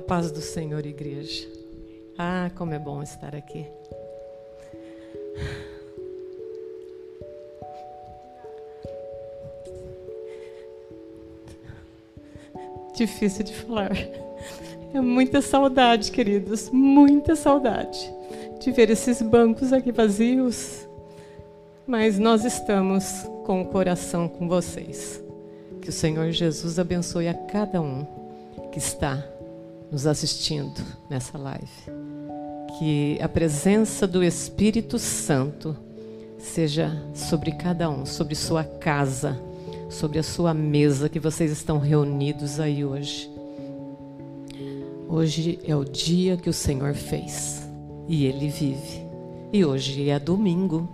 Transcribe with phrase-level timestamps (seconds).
[0.00, 1.48] Paz do Senhor, igreja.
[2.18, 3.66] Ah, como é bom estar aqui.
[12.94, 13.92] Difícil de falar.
[14.92, 18.12] É muita saudade, queridos, muita saudade
[18.60, 20.86] de ver esses bancos aqui vazios.
[21.86, 23.04] Mas nós estamos
[23.44, 25.22] com o coração com vocês.
[25.80, 28.06] Que o Senhor Jesus abençoe a cada um
[28.70, 29.24] que está
[29.90, 31.66] nos assistindo nessa live.
[32.78, 35.76] Que a presença do Espírito Santo
[36.38, 39.38] seja sobre cada um, sobre sua casa,
[39.88, 43.30] sobre a sua mesa que vocês estão reunidos aí hoje.
[45.08, 47.68] Hoje é o dia que o Senhor fez
[48.08, 49.04] e ele vive.
[49.52, 50.88] E hoje é domingo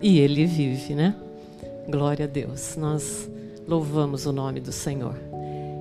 [0.00, 1.16] e ele vive, né?
[1.88, 2.76] Glória a Deus.
[2.76, 3.28] Nós
[3.66, 5.16] louvamos o nome do Senhor.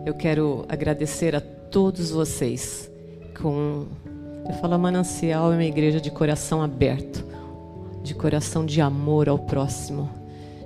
[0.05, 2.89] Eu quero agradecer a todos vocês
[3.39, 3.85] com
[4.47, 7.23] eu falo manancial é uma igreja de coração aberto,
[8.03, 10.09] de coração de amor ao próximo,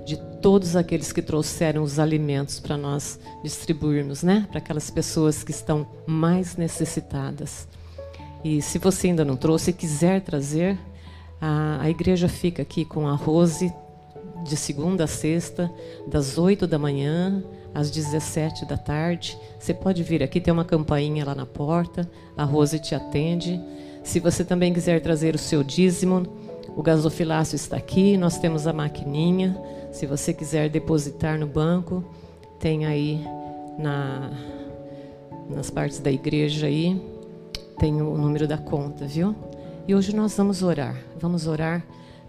[0.06, 5.50] de todos aqueles que trouxeram os alimentos para nós distribuirmos, né, para aquelas pessoas que
[5.50, 7.68] estão mais necessitadas.
[8.42, 10.78] E se você ainda não trouxe e quiser trazer,
[11.38, 13.70] a, a igreja fica aqui com a Rose
[14.44, 15.70] de segunda a sexta,
[16.06, 17.44] das 8 da manhã
[17.74, 19.36] às 17 da tarde.
[19.58, 23.60] Você pode vir aqui, tem uma campainha lá na porta, a Rose te atende.
[24.02, 26.26] Se você também quiser trazer o seu dízimo,
[26.76, 29.60] o gasofilácio está aqui, nós temos a maquininha.
[29.92, 32.04] Se você quiser depositar no banco,
[32.58, 33.24] tem aí
[33.78, 34.30] na,
[35.48, 37.00] nas partes da igreja aí,
[37.78, 39.34] tem o número da conta, viu?
[39.86, 40.96] E hoje nós vamos orar.
[41.20, 41.84] Vamos orar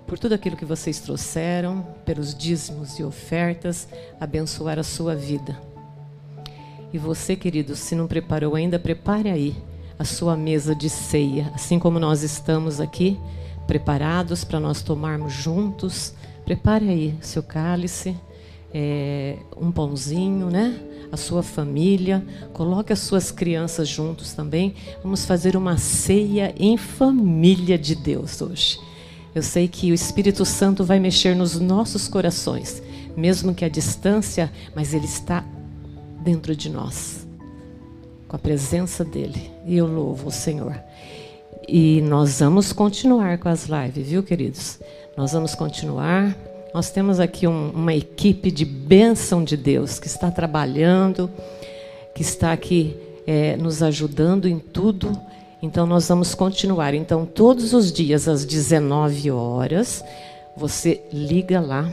[0.07, 3.87] por tudo aquilo que vocês trouxeram, pelos dízimos e ofertas,
[4.19, 5.59] abençoar a sua vida.
[6.93, 9.55] E você, querido, se não preparou ainda, prepare aí
[9.97, 13.17] a sua mesa de ceia, assim como nós estamos aqui
[13.65, 16.13] preparados para nós tomarmos juntos.
[16.43, 18.15] Prepare aí seu cálice,
[18.73, 20.79] é, um pãozinho, né?
[21.11, 24.75] A sua família, coloque as suas crianças juntos também.
[25.01, 28.79] Vamos fazer uma ceia em família de Deus hoje.
[29.35, 32.81] Eu sei que o Espírito Santo vai mexer nos nossos corações,
[33.17, 35.43] mesmo que a distância, mas Ele está
[36.23, 37.27] dentro de nós,
[38.29, 39.51] com a presença dEle.
[39.65, 40.81] E eu louvo o Senhor.
[41.67, 44.79] E nós vamos continuar com as lives, viu, queridos?
[45.17, 46.33] Nós vamos continuar.
[46.73, 51.29] Nós temos aqui um, uma equipe de bênção de Deus que está trabalhando,
[52.13, 52.95] que está aqui
[53.27, 55.11] é, nos ajudando em tudo.
[55.65, 56.93] Então nós vamos continuar.
[56.93, 60.03] Então todos os dias às 19 horas,
[60.55, 61.91] você liga lá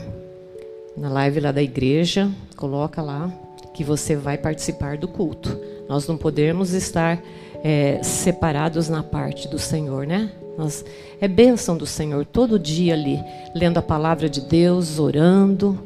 [0.95, 3.33] na live lá da igreja, coloca lá
[3.73, 5.59] que você vai participar do culto.
[5.89, 7.19] Nós não podemos estar
[7.63, 10.31] é, separados na parte do Senhor, né?
[10.55, 10.85] Nós,
[11.19, 13.19] é bênção do Senhor todo dia ali,
[13.55, 15.79] lendo a palavra de Deus, orando.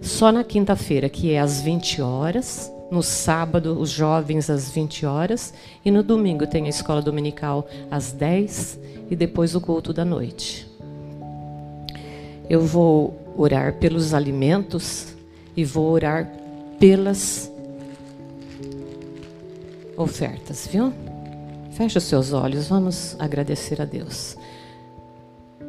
[0.00, 5.52] Só na quinta-feira, que é às 20 horas, no sábado, os jovens às 20 horas.
[5.84, 8.78] E no domingo tem a escola dominical às 10
[9.10, 10.68] e depois o culto da noite.
[12.48, 15.14] Eu vou orar pelos alimentos
[15.56, 16.30] e vou orar
[16.78, 17.50] pelas
[19.96, 20.92] ofertas, viu?
[21.72, 24.36] Feche os seus olhos, vamos agradecer a Deus.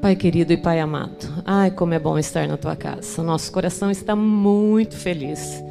[0.01, 3.23] Pai querido e Pai amado, ai como é bom estar na tua casa.
[3.23, 5.63] Nosso coração está muito feliz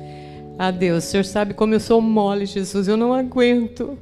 [0.58, 3.98] ah, Deus, o Senhor sabe como eu sou mole, Jesus, eu não aguento.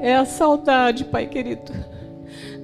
[0.00, 1.72] É a saudade, Pai querido.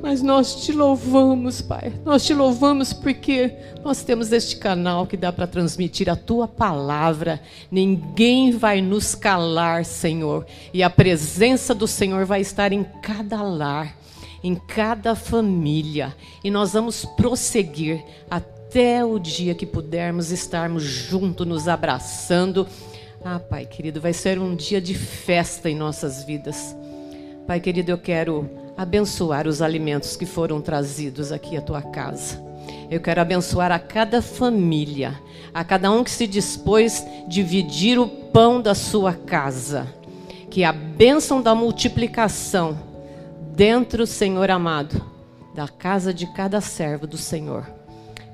[0.00, 1.92] Mas nós te louvamos, Pai.
[2.04, 3.52] Nós te louvamos porque
[3.84, 7.41] nós temos este canal que dá para transmitir a tua palavra.
[7.70, 10.47] Ninguém vai nos calar, Senhor.
[10.72, 13.97] E a presença do Senhor vai estar em cada lar,
[14.42, 16.14] em cada família.
[16.44, 22.66] E nós vamos prosseguir até o dia que pudermos estarmos juntos, nos abraçando
[23.24, 26.76] ah, Pai querido, vai ser um dia de festa em nossas vidas.
[27.46, 32.42] Pai querido, eu quero abençoar os alimentos que foram trazidos aqui à tua casa.
[32.90, 35.20] Eu quero abençoar a cada família,
[35.54, 39.86] a cada um que se dispôs dividir o pão da sua casa.
[40.50, 42.78] Que a bênção da multiplicação
[43.54, 45.00] dentro, Senhor amado,
[45.54, 47.70] da casa de cada servo do Senhor,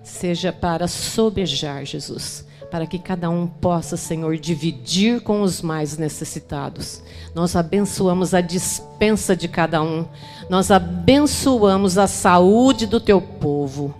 [0.02, 7.02] seja para sobejar, Jesus para que cada um possa, Senhor, dividir com os mais necessitados.
[7.34, 10.04] Nós abençoamos a dispensa de cada um,
[10.50, 13.94] nós abençoamos a saúde do teu povo.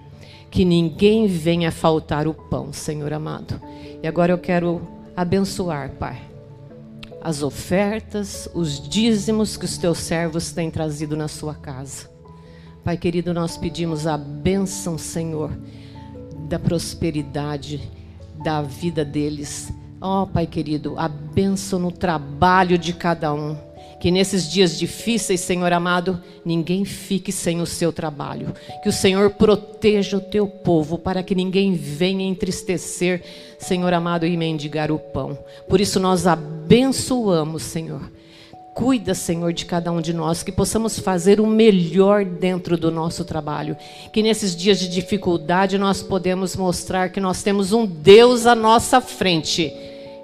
[0.51, 3.61] Que ninguém venha faltar o pão, Senhor amado.
[4.03, 4.81] E agora eu quero
[5.15, 6.23] abençoar, Pai,
[7.21, 12.09] as ofertas, os dízimos que os teus servos têm trazido na sua casa.
[12.83, 15.51] Pai querido, nós pedimos a bênção, Senhor,
[16.49, 17.98] da prosperidade
[18.43, 19.73] da vida deles.
[20.01, 23.57] Ó oh, Pai querido, a bênção no trabalho de cada um
[24.01, 28.55] que nesses dias difíceis, Senhor amado, ninguém fique sem o seu trabalho.
[28.83, 33.23] Que o Senhor proteja o teu povo para que ninguém venha entristecer,
[33.59, 35.37] Senhor amado, e mendigar o pão.
[35.69, 38.18] Por isso nós abençoamos, Senhor.
[38.79, 43.25] Cuida, Senhor, de cada um de nós, que possamos fazer o melhor dentro do nosso
[43.25, 43.77] trabalho.
[44.13, 49.01] Que nesses dias de dificuldade nós podemos mostrar que nós temos um Deus à nossa
[49.01, 49.75] frente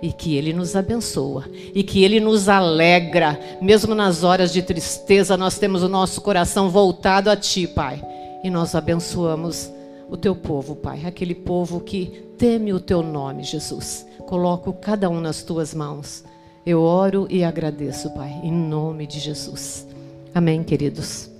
[0.00, 5.36] e que Ele nos abençoa e que Ele nos alegra, mesmo nas horas de tristeza,
[5.36, 8.00] nós temos o nosso coração voltado a Ti, Pai,
[8.44, 9.68] e nós abençoamos
[10.08, 12.06] o Teu povo, Pai, aquele povo que
[12.38, 14.06] teme o Teu nome, Jesus.
[14.28, 16.22] Coloco cada um nas Tuas mãos.
[16.66, 19.86] Eu oro e agradeço, Pai, em nome de Jesus.
[20.34, 21.30] Amém, queridos.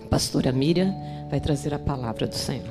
[0.00, 0.94] A pastora Miriam
[1.28, 2.70] vai trazer a palavra do Senhor.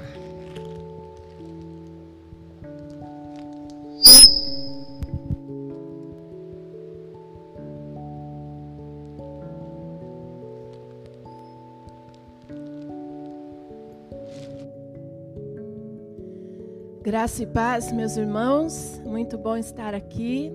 [17.04, 19.02] Graça e paz, meus irmãos.
[19.04, 20.54] Muito bom estar aqui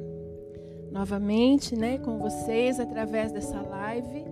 [0.96, 4.24] novamente, né, com vocês através dessa live.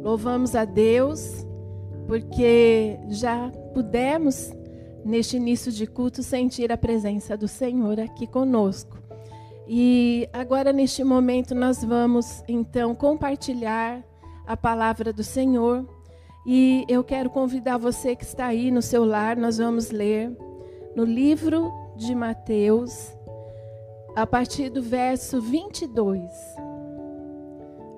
[0.00, 1.44] Louvamos a Deus
[2.06, 4.52] porque já pudemos
[5.04, 8.96] neste início de culto sentir a presença do Senhor aqui conosco.
[9.66, 14.00] E agora neste momento nós vamos então compartilhar
[14.46, 15.84] a palavra do Senhor.
[16.46, 20.30] E eu quero convidar você que está aí no seu lar, nós vamos ler
[20.94, 23.12] no livro de Mateus,
[24.14, 26.30] a partir do verso 22.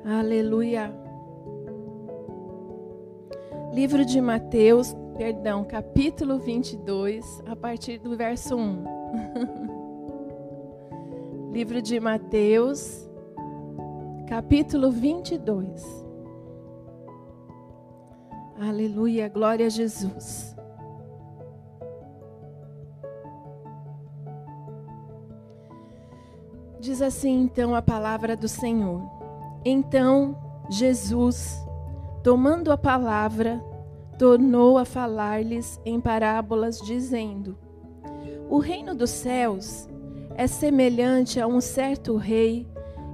[0.05, 0.91] Aleluia.
[3.73, 8.85] Livro de Mateus, perdão, capítulo 22, a partir do verso 1.
[11.53, 13.07] Livro de Mateus,
[14.27, 15.85] capítulo 22.
[18.59, 20.56] Aleluia, glória a Jesus.
[26.81, 29.03] Diz assim então a palavra do Senhor.
[29.65, 30.37] Então
[30.69, 31.65] Jesus,
[32.23, 33.63] tomando a palavra,
[34.19, 37.57] tornou a falar-lhes em parábolas, dizendo:
[38.49, 39.89] O reino dos céus
[40.35, 42.67] é semelhante a um certo rei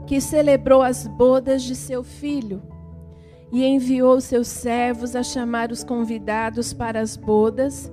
[0.07, 2.63] que celebrou as bodas de seu filho
[3.53, 7.93] e enviou seus servos a chamar os convidados para as bodas,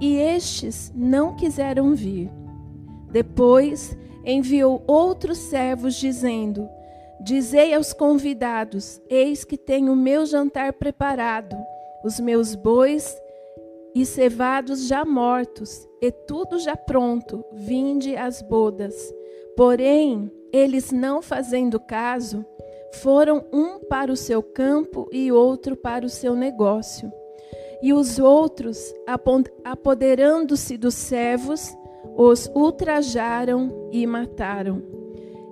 [0.00, 2.28] e estes não quiseram vir.
[3.12, 3.96] Depois
[4.26, 6.68] enviou outros servos, dizendo:
[7.20, 11.56] Dizei aos convidados: Eis que tenho o meu jantar preparado,
[12.04, 13.16] os meus bois
[13.94, 18.94] e cevados já mortos, e tudo já pronto, vinde às bodas.
[19.56, 22.44] Porém, eles não fazendo caso,
[22.92, 27.10] foram um para o seu campo e outro para o seu negócio.
[27.82, 28.94] E os outros,
[29.64, 31.74] apoderando-se dos servos,
[32.16, 34.82] os ultrajaram e mataram.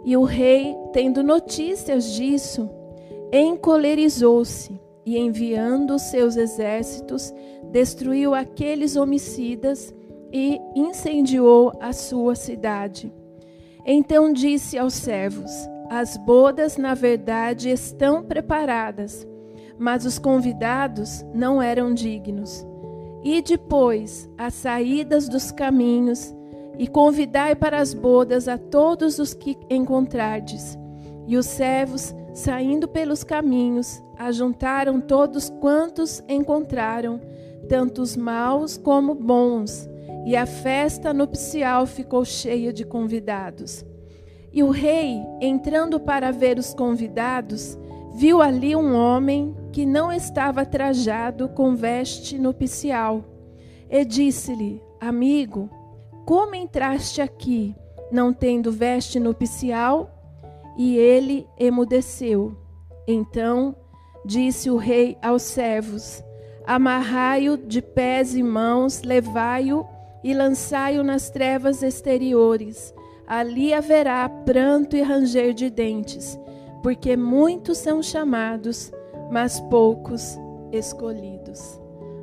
[0.05, 2.69] E o rei, tendo notícias disso,
[3.33, 7.33] encolerizou-se e, enviando seus exércitos,
[7.71, 9.95] destruiu aqueles homicidas
[10.33, 13.13] e incendiou a sua cidade.
[13.85, 15.51] Então disse aos servos:
[15.91, 19.27] As bodas, na verdade, estão preparadas,
[19.79, 22.67] mas os convidados não eram dignos.
[23.23, 26.35] E depois, as saídas dos caminhos,
[26.79, 30.79] e convidai para as bodas a todos os que encontrardes.
[31.27, 37.21] E os servos, saindo pelos caminhos, ajuntaram todos quantos encontraram,
[37.69, 39.89] tanto os maus como bons,
[40.27, 43.85] e a festa nupcial ficou cheia de convidados.
[44.53, 47.79] E o rei, entrando para ver os convidados,
[48.15, 53.25] viu ali um homem que não estava trajado com veste nupcial.
[53.91, 55.69] E disse-lhe: Amigo,
[56.25, 57.75] como entraste aqui,
[58.11, 60.11] não tendo veste nupcial?
[60.77, 62.57] E ele emudeceu.
[63.07, 63.77] Então
[64.25, 66.23] disse o rei aos servos:
[66.67, 69.87] Amarrai-o de pés e mãos, levai-o
[70.23, 72.95] e lançai-o nas trevas exteriores.
[73.27, 76.39] Ali haverá pranto e ranger de dentes,
[76.83, 78.91] porque muitos são chamados,
[79.31, 80.39] mas poucos
[80.73, 81.81] escolhidos.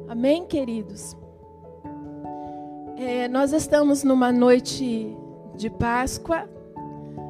[0.08, 1.16] Amém, queridos?
[3.04, 5.12] É, nós estamos numa noite
[5.56, 6.48] de Páscoa,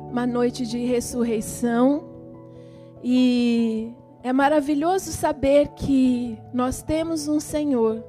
[0.09, 2.03] uma noite de ressurreição,
[3.01, 8.03] E é maravilhoso saber que nós temos um Senhor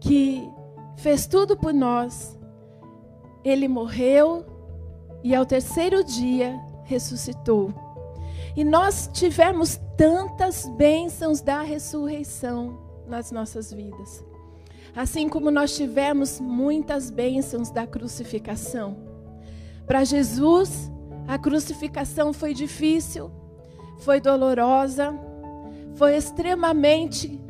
[0.00, 0.42] que
[0.96, 2.36] fez tudo por nós.
[3.44, 4.44] Ele morreu
[5.22, 7.72] e ao terceiro dia ressuscitou.
[8.56, 12.76] E nós tivemos tantas bênçãos da ressurreição
[13.06, 14.33] nas nossas vidas.
[14.94, 18.96] Assim como nós tivemos muitas bênçãos da crucificação.
[19.86, 20.90] Para Jesus,
[21.26, 23.30] a crucificação foi difícil,
[23.98, 25.18] foi dolorosa,
[25.94, 27.40] foi extremamente,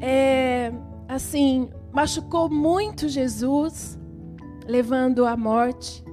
[0.00, 0.72] é,
[1.08, 3.98] assim, machucou muito Jesus,
[4.66, 6.04] levando à morte.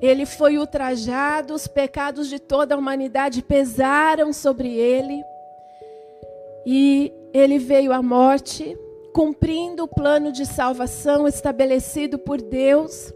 [0.00, 5.22] Ele foi ultrajado, os pecados de toda a humanidade pesaram sobre ele.
[6.64, 8.76] E ele veio à morte,
[9.12, 13.12] cumprindo o plano de salvação estabelecido por Deus.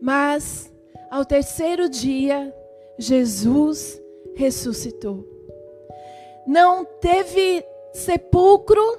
[0.00, 0.72] Mas,
[1.10, 2.54] ao terceiro dia,
[2.98, 4.00] Jesus
[4.34, 5.24] ressuscitou.
[6.46, 8.98] Não teve sepulcro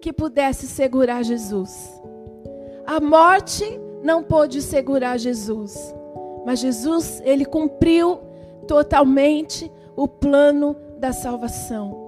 [0.00, 2.00] que pudesse segurar Jesus.
[2.84, 3.64] A morte
[4.02, 5.94] não pôde segurar Jesus.
[6.44, 8.20] Mas Jesus, ele cumpriu
[8.66, 12.01] totalmente o plano da salvação.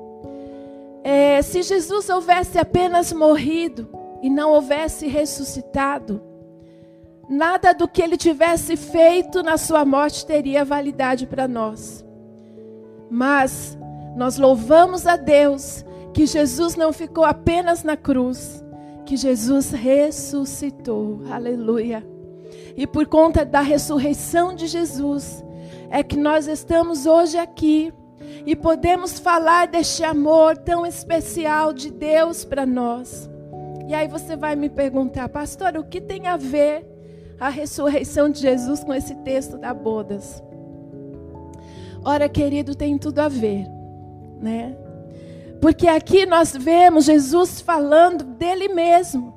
[1.06, 3.86] É, se Jesus houvesse apenas morrido
[4.22, 6.22] e não houvesse ressuscitado,
[7.28, 12.02] nada do que ele tivesse feito na sua morte teria validade para nós.
[13.10, 13.76] Mas
[14.16, 15.84] nós louvamos a Deus
[16.14, 18.64] que Jesus não ficou apenas na cruz,
[19.04, 21.20] que Jesus ressuscitou.
[21.30, 22.02] Aleluia.
[22.74, 25.44] E por conta da ressurreição de Jesus,
[25.90, 27.92] é que nós estamos hoje aqui
[28.46, 33.28] e podemos falar deste amor tão especial de Deus para nós.
[33.86, 36.86] E aí você vai me perguntar, pastor, o que tem a ver
[37.38, 40.42] a ressurreição de Jesus com esse texto da bodas?
[42.04, 43.66] Ora, querido, tem tudo a ver,
[44.40, 44.76] né?
[45.60, 49.34] Porque aqui nós vemos Jesus falando dele mesmo.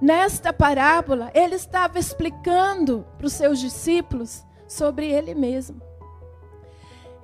[0.00, 5.89] Nesta parábola, ele estava explicando para os seus discípulos sobre ele mesmo.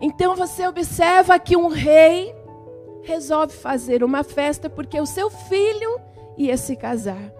[0.00, 2.34] Então você observa que um rei
[3.02, 6.00] resolve fazer uma festa porque o seu filho
[6.36, 7.32] ia se casar.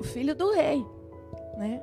[0.00, 0.84] O filho do rei,
[1.56, 1.80] né?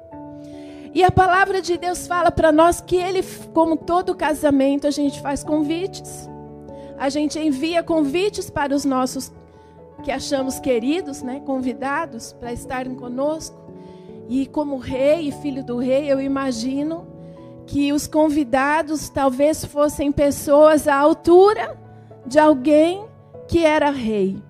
[0.93, 3.23] E a palavra de Deus fala para nós que ele,
[3.53, 6.29] como todo casamento, a gente faz convites.
[6.97, 9.31] A gente envia convites para os nossos
[10.03, 13.57] que achamos queridos, né, convidados para estarem conosco.
[14.27, 17.07] E como rei e filho do rei, eu imagino
[17.71, 21.79] que os convidados talvez fossem pessoas à altura
[22.25, 23.05] de alguém
[23.47, 24.43] que era rei.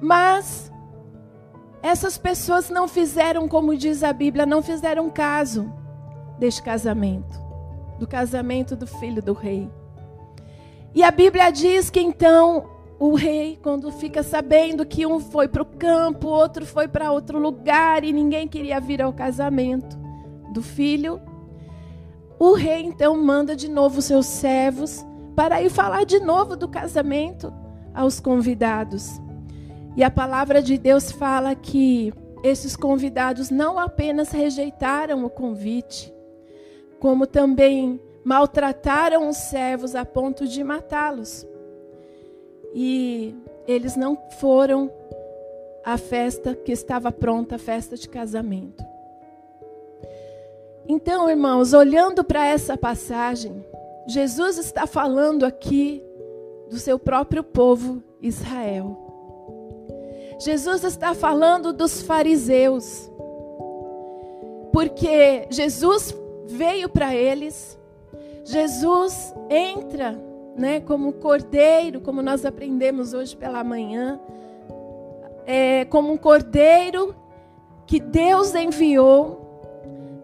[0.00, 0.72] Mas
[1.80, 5.72] essas pessoas não fizeram, como diz a Bíblia, não fizeram caso
[6.40, 7.40] deste casamento,
[8.00, 9.70] do casamento do filho do rei.
[10.92, 12.68] E a Bíblia diz que então
[12.98, 17.38] o rei, quando fica sabendo que um foi para o campo, outro foi para outro
[17.38, 19.96] lugar e ninguém queria vir ao casamento
[20.52, 21.20] do filho,
[22.44, 25.06] o rei então manda de novo seus servos
[25.36, 27.54] para ir falar de novo do casamento
[27.94, 29.10] aos convidados.
[29.96, 36.12] E a palavra de Deus fala que esses convidados não apenas rejeitaram o convite,
[36.98, 41.46] como também maltrataram os servos a ponto de matá-los.
[42.74, 43.36] E
[43.68, 44.90] eles não foram
[45.84, 48.91] à festa que estava pronta, a festa de casamento.
[50.88, 53.64] Então, irmãos, olhando para essa passagem,
[54.06, 56.02] Jesus está falando aqui
[56.68, 58.98] do seu próprio povo Israel.
[60.40, 63.10] Jesus está falando dos fariseus.
[64.72, 66.14] Porque Jesus
[66.46, 67.78] veio para eles,
[68.44, 70.18] Jesus entra
[70.56, 74.18] né, como cordeiro, como nós aprendemos hoje pela manhã,
[75.46, 77.14] é, como um cordeiro
[77.86, 79.41] que Deus enviou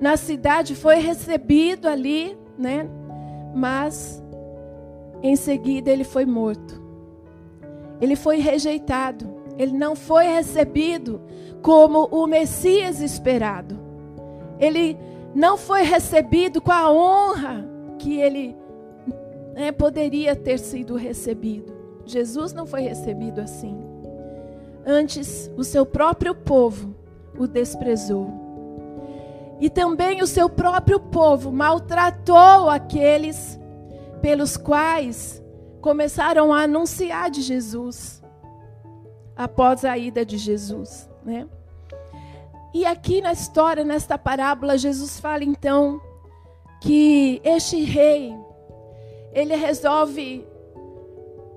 [0.01, 2.89] na cidade, foi recebido ali, né,
[3.55, 4.23] mas
[5.23, 6.81] em seguida ele foi morto.
[8.01, 9.37] Ele foi rejeitado.
[9.57, 11.21] Ele não foi recebido
[11.63, 13.77] como o Messias esperado.
[14.61, 14.97] Ele
[15.35, 18.57] não foi recebido com a honra que ele
[19.55, 21.77] né, poderia ter sido recebido.
[22.07, 23.77] Jesus não foi recebido assim.
[24.87, 26.95] Antes, o seu próprio povo
[27.37, 28.48] o desprezou.
[29.61, 33.59] E também o seu próprio povo maltratou aqueles
[34.21, 35.43] pelos quais
[35.81, 38.23] começaram a anunciar de Jesus
[39.37, 41.47] após a ida de Jesus, né?
[42.75, 46.01] E aqui na história, nesta parábola, Jesus fala então
[46.81, 48.37] que este rei
[49.33, 50.47] ele resolve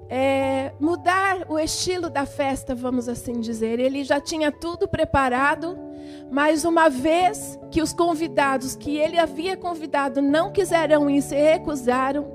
[0.09, 3.79] é, mudar o estilo da festa, vamos assim dizer.
[3.79, 5.77] Ele já tinha tudo preparado,
[6.29, 12.25] mas uma vez que os convidados que ele havia convidado não quiseram ir, se recusaram,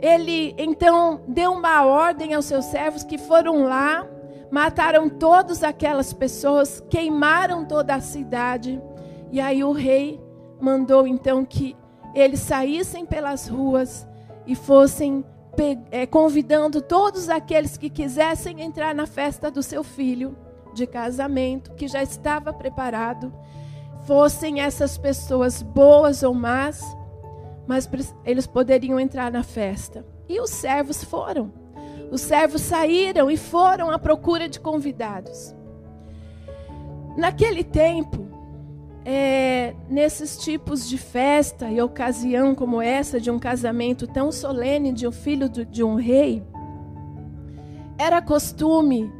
[0.00, 4.06] ele então deu uma ordem aos seus servos que foram lá,
[4.50, 8.80] mataram todas aquelas pessoas, queimaram toda a cidade.
[9.32, 10.20] E aí o rei
[10.60, 11.76] mandou então que
[12.14, 14.06] eles saíssem pelas ruas
[14.46, 15.24] e fossem
[15.90, 20.36] é, convidando todos aqueles que quisessem entrar na festa do seu filho
[20.76, 23.32] de casamento, que já estava preparado,
[24.06, 26.80] fossem essas pessoas boas ou más,
[27.66, 27.88] mas
[28.24, 30.06] eles poderiam entrar na festa.
[30.28, 31.50] E os servos foram.
[32.10, 35.54] Os servos saíram e foram à procura de convidados.
[37.16, 38.28] Naquele tempo,
[39.04, 45.08] é, nesses tipos de festa e ocasião como essa, de um casamento tão solene de
[45.08, 46.44] um filho de um rei,
[47.98, 49.10] era costume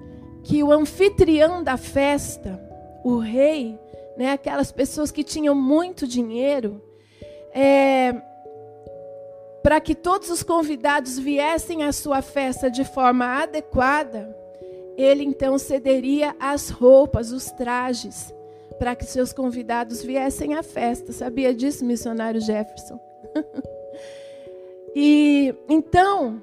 [0.47, 2.61] que o anfitrião da festa,
[3.03, 3.77] o rei,
[4.17, 6.81] né, aquelas pessoas que tinham muito dinheiro,
[7.53, 8.15] é,
[9.61, 14.37] para que todos os convidados viessem à sua festa de forma adequada,
[14.97, 18.33] ele então cederia as roupas, os trajes
[18.79, 21.13] para que seus convidados viessem à festa.
[21.13, 23.01] Sabia disso, missionário Jefferson?
[24.95, 26.41] e então,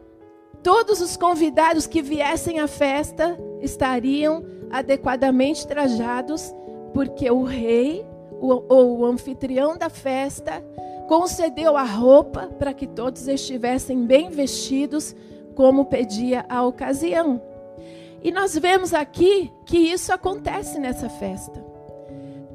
[0.63, 6.53] todos os convidados que viessem à festa estariam adequadamente trajados,
[6.93, 8.05] porque o rei
[8.39, 10.63] ou o, anfitrião da festa
[11.07, 15.15] concedeu a roupa para que todos estivessem bem vestidos,
[15.53, 17.41] como pedia a ocasião.
[18.23, 21.63] E nós vemos aqui que isso acontece nessa festa.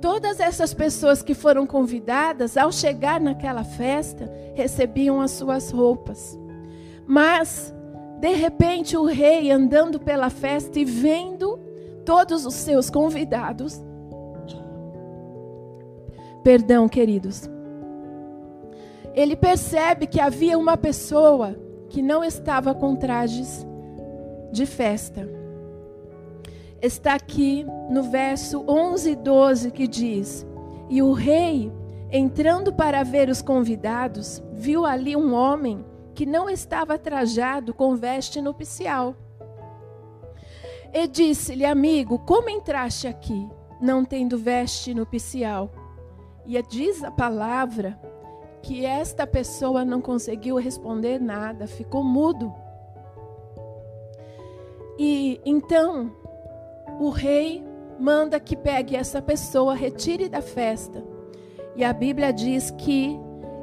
[0.01, 6.39] Todas essas pessoas que foram convidadas, ao chegar naquela festa, recebiam as suas roupas.
[7.07, 7.75] Mas,
[8.21, 11.59] de repente, o rei andando pela festa e vendo
[12.05, 13.83] todos os seus convidados.
[16.43, 17.49] Perdão, queridos.
[19.15, 21.57] Ele percebe que havia uma pessoa
[21.89, 23.67] que não estava com trajes
[24.53, 25.39] de festa
[26.81, 30.47] está aqui no verso 11 e 12 que diz:
[30.89, 31.73] E o rei,
[32.11, 35.85] entrando para ver os convidados, viu ali um homem
[36.19, 39.15] que não estava trajado com veste nupcial.
[40.93, 43.49] E disse-lhe, amigo, como entraste aqui,
[43.81, 45.71] não tendo veste nupcial?
[46.45, 47.97] E diz a palavra
[48.61, 52.53] que esta pessoa não conseguiu responder nada, ficou mudo.
[54.99, 56.11] E então
[56.99, 57.65] o rei
[57.97, 61.01] manda que pegue essa pessoa, retire da festa.
[61.77, 63.17] E a Bíblia diz que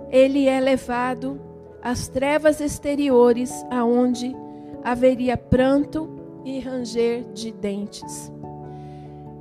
[0.10, 1.54] ele é levado
[1.86, 4.36] às trevas exteriores, aonde
[4.84, 6.10] haveria pranto
[6.44, 8.34] e ranger de dentes.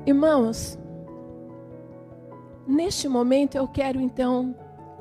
[0.04, 0.78] Irmãos,
[2.66, 4.54] neste momento eu quero então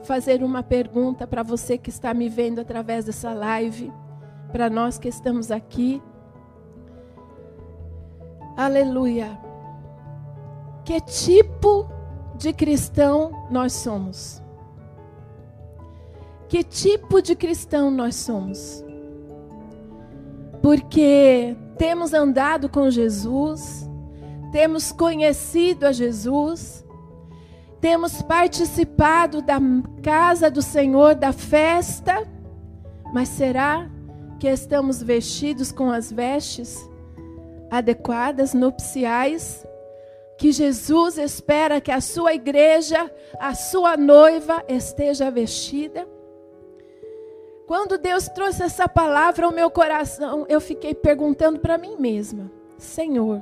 [0.03, 3.91] fazer uma pergunta para você que está me vendo através dessa live,
[4.49, 6.01] para nós que estamos aqui.
[8.55, 9.37] Aleluia.
[10.85, 11.89] Que tipo
[12.37, 14.42] de cristão nós somos?
[16.53, 18.85] Que tipo de cristão nós somos?
[20.61, 23.89] Porque temos andado com Jesus,
[24.51, 26.85] temos conhecido a Jesus,
[27.81, 29.57] temos participado da
[30.03, 32.21] casa do Senhor, da festa,
[33.11, 33.89] mas será
[34.39, 36.87] que estamos vestidos com as vestes
[37.71, 39.65] adequadas, nupciais,
[40.37, 46.12] que Jesus espera que a sua igreja, a sua noiva esteja vestida.
[47.65, 53.41] Quando Deus trouxe essa palavra ao meu coração, eu fiquei perguntando para mim mesma: Senhor,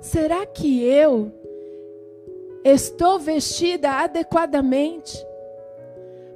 [0.00, 1.32] será que eu
[2.64, 5.18] estou vestida adequadamente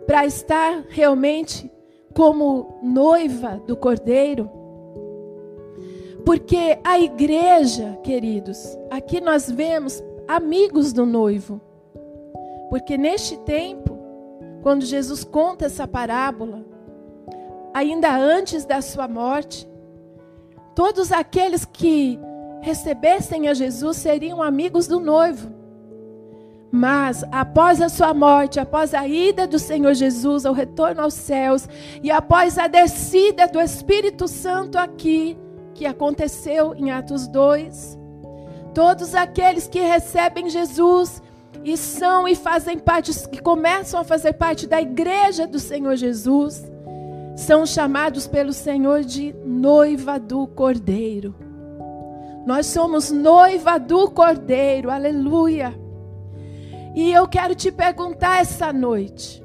[0.06, 1.70] para estar realmente
[2.12, 4.50] como noiva do Cordeiro?
[6.24, 11.60] Porque a igreja, queridos, aqui nós vemos amigos do noivo.
[12.68, 13.96] Porque neste tempo,
[14.60, 16.64] quando Jesus conta essa parábola,
[17.76, 19.68] ainda antes da sua morte,
[20.74, 22.18] todos aqueles que
[22.62, 25.54] recebessem a Jesus seriam amigos do noivo.
[26.72, 31.68] Mas após a sua morte, após a ida do Senhor Jesus, ao retorno aos céus,
[32.02, 35.36] e após a descida do Espírito Santo aqui,
[35.74, 37.98] que aconteceu em Atos 2.
[38.72, 41.22] Todos aqueles que recebem Jesus
[41.62, 46.64] e são e fazem parte, que começam a fazer parte da igreja do Senhor Jesus,
[47.36, 51.34] são chamados pelo Senhor de noiva do Cordeiro.
[52.46, 55.78] Nós somos noiva do Cordeiro, aleluia.
[56.94, 59.44] E eu quero te perguntar essa noite: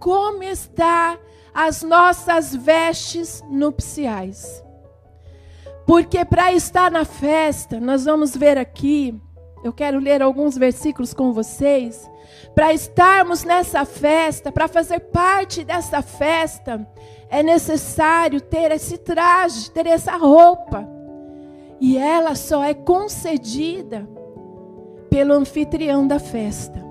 [0.00, 1.18] como está
[1.52, 4.64] as nossas vestes nupciais?
[5.86, 9.14] Porque para estar na festa, nós vamos ver aqui,
[9.62, 12.10] eu quero ler alguns versículos com vocês.
[12.54, 16.86] Para estarmos nessa festa, para fazer parte dessa festa,
[17.28, 20.88] é necessário ter esse traje, ter essa roupa.
[21.80, 24.08] E ela só é concedida
[25.10, 26.84] pelo anfitrião da festa.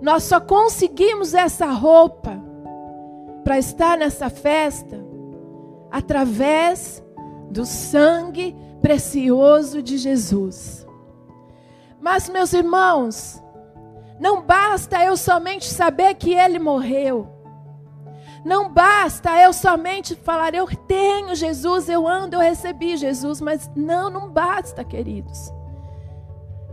[0.00, 2.42] Nós só conseguimos essa roupa
[3.44, 5.04] para estar nessa festa
[5.90, 7.02] através
[7.50, 10.86] do sangue precioso de Jesus.
[12.00, 13.42] Mas, meus irmãos,
[14.18, 17.32] não basta eu somente saber que ele morreu.
[18.44, 23.40] Não basta eu somente falar, eu tenho Jesus, eu ando, eu recebi Jesus.
[23.40, 25.52] Mas não, não basta, queridos.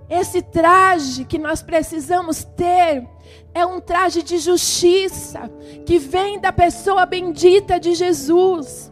[0.09, 3.07] Esse traje que nós precisamos ter
[3.53, 5.49] é um traje de justiça
[5.85, 8.91] que vem da pessoa bendita de Jesus.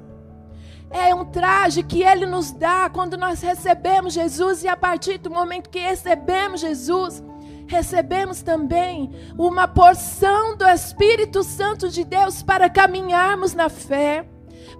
[0.89, 5.29] É um traje que Ele nos dá quando nós recebemos Jesus, e a partir do
[5.29, 7.23] momento que recebemos Jesus,
[7.71, 14.25] recebemos também uma porção do Espírito Santo de Deus para caminharmos na fé,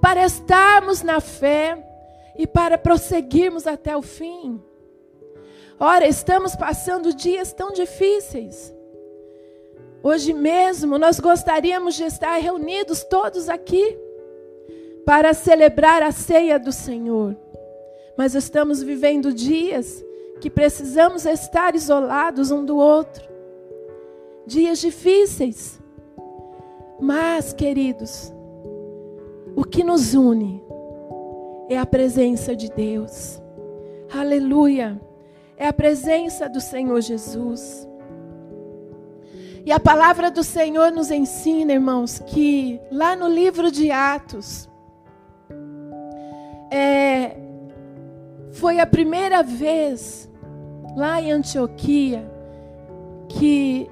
[0.02, 1.82] para estarmos na fé
[2.38, 4.62] e para prosseguirmos até o fim.
[5.80, 8.74] Ora, estamos passando dias tão difíceis.
[10.04, 13.98] Hoje mesmo nós gostaríamos de estar reunidos todos aqui
[15.06, 17.38] para celebrar a ceia do Senhor.
[18.18, 20.04] Mas estamos vivendo dias
[20.42, 23.24] que precisamos estar isolados um do outro.
[24.46, 25.80] Dias difíceis.
[27.00, 28.34] Mas, queridos,
[29.56, 30.64] o que nos une
[31.70, 33.40] é a presença de Deus.
[34.12, 35.00] Aleluia.
[35.56, 37.88] É a presença do Senhor Jesus.
[39.64, 44.68] E a palavra do Senhor nos ensina, irmãos, que lá no livro de Atos,
[46.72, 47.38] é,
[48.54, 50.31] foi a primeira vez
[50.96, 52.30] lá em Antioquia
[53.30, 53.90] que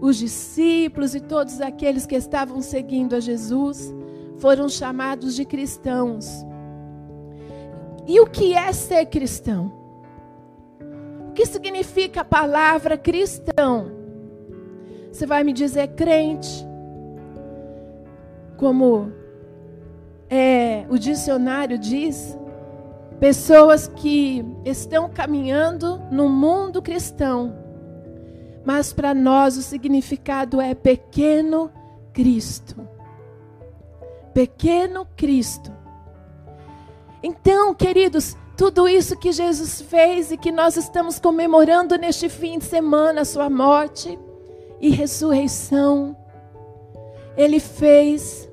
[0.00, 3.92] os discípulos e todos aqueles que estavam seguindo a Jesus
[4.38, 6.26] foram chamados de cristãos.
[8.06, 9.72] E o que é ser cristão?
[11.28, 13.92] O que significa a palavra cristão?
[15.12, 16.66] Você vai me dizer crente,
[18.56, 19.12] como
[20.30, 22.38] é, o dicionário diz,
[23.20, 27.56] pessoas que estão caminhando no mundo cristão,
[28.64, 31.70] mas para nós o significado é pequeno
[32.12, 32.88] Cristo.
[34.32, 35.72] Pequeno Cristo.
[37.22, 42.64] Então, queridos, tudo isso que Jesus fez e que nós estamos comemorando neste fim de
[42.64, 44.18] semana, a sua morte
[44.80, 46.16] e ressurreição,
[47.36, 48.47] Ele fez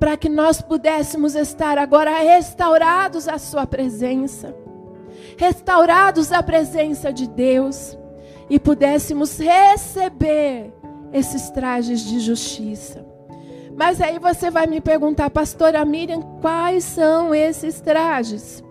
[0.00, 4.56] para que nós pudéssemos estar agora restaurados à Sua presença,
[5.36, 7.98] restaurados à presença de Deus
[8.48, 10.72] e pudéssemos receber
[11.12, 13.06] esses trajes de justiça.
[13.76, 18.64] Mas aí você vai me perguntar, pastora Miriam, quais são esses trajes?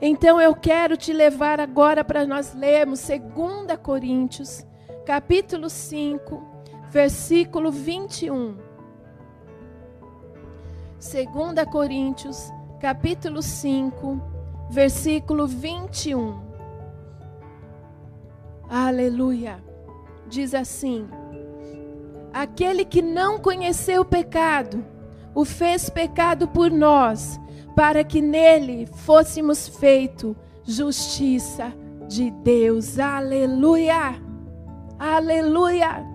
[0.00, 4.64] Então eu quero te levar agora para nós lermos 2 Coríntios,
[5.04, 6.42] capítulo 5,
[6.90, 8.69] versículo 21.
[11.00, 14.20] 2 Coríntios, capítulo 5,
[14.68, 16.38] versículo 21.
[18.68, 19.64] Aleluia.
[20.28, 21.08] Diz assim:
[22.34, 24.84] Aquele que não conheceu o pecado,
[25.34, 27.40] o fez pecado por nós,
[27.74, 31.72] para que nele fôssemos feito justiça
[32.08, 32.98] de Deus.
[32.98, 34.20] Aleluia.
[34.98, 36.06] Aleluia.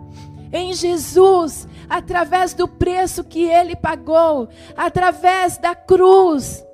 [0.54, 6.66] Em Jesus através do preço que ele pagou, através da cruz,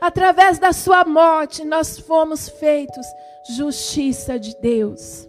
[0.00, 3.06] através da sua morte, nós fomos feitos
[3.56, 5.28] justiça de Deus.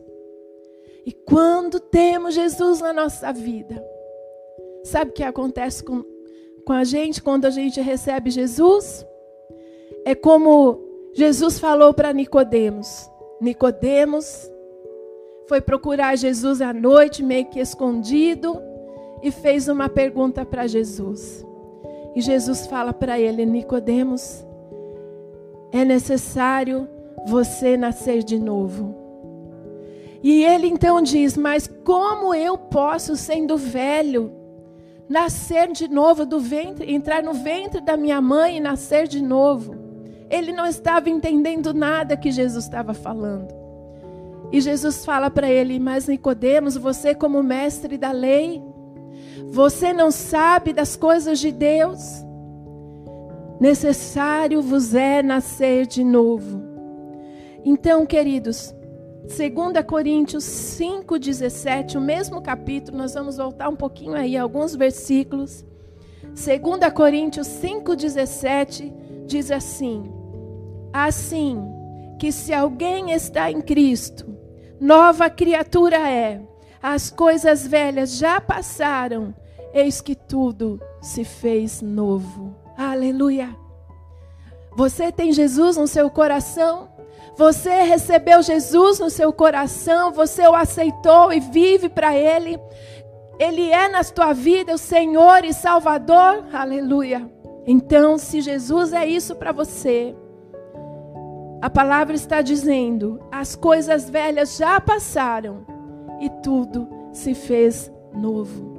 [1.05, 3.83] E quando temos Jesus na nossa vida,
[4.83, 6.03] sabe o que acontece com,
[6.65, 9.05] com a gente quando a gente recebe Jesus?
[10.05, 10.79] É como
[11.13, 13.09] Jesus falou para Nicodemos.
[13.39, 14.49] Nicodemos
[15.47, 18.70] foi procurar Jesus à noite, meio que escondido
[19.21, 21.45] e fez uma pergunta para Jesus.
[22.15, 24.45] E Jesus fala para ele: Nicodemos,
[25.71, 26.87] é necessário
[27.25, 28.95] você nascer de novo.
[30.23, 34.31] E ele então diz: Mas como eu posso, sendo velho,
[35.07, 39.75] nascer de novo do ventre, entrar no ventre da minha mãe e nascer de novo.
[40.29, 43.53] Ele não estava entendendo nada que Jesus estava falando.
[44.51, 48.61] E Jesus fala para ele: Mas Nicodemos, você como mestre da lei,
[49.51, 51.99] você não sabe das coisas de Deus?
[53.59, 56.63] Necessário vos é nascer de novo.
[57.65, 58.73] Então, queridos,
[59.23, 65.65] 2 Coríntios 5,17, o mesmo capítulo, nós vamos voltar um pouquinho aí, alguns versículos.
[66.23, 70.09] 2 Coríntios 5,17 diz assim:
[70.93, 71.61] Assim
[72.17, 74.33] que se alguém está em Cristo,
[74.79, 76.41] nova criatura é,
[76.81, 79.35] as coisas velhas já passaram,
[79.73, 82.55] eis que tudo se fez novo.
[82.77, 83.55] Aleluia!
[84.75, 86.89] Você tem Jesus no seu coração?
[87.35, 92.59] Você recebeu Jesus no seu coração, você o aceitou e vive para Ele.
[93.39, 96.45] Ele é na tua vida o Senhor e Salvador.
[96.53, 97.29] Aleluia.
[97.65, 100.15] Então, se Jesus é isso para você,
[101.61, 105.65] a palavra está dizendo: as coisas velhas já passaram
[106.19, 108.70] e tudo se fez novo.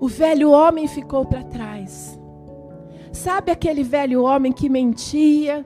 [0.00, 2.18] O velho homem ficou para trás.
[3.12, 5.64] Sabe aquele velho homem que mentia,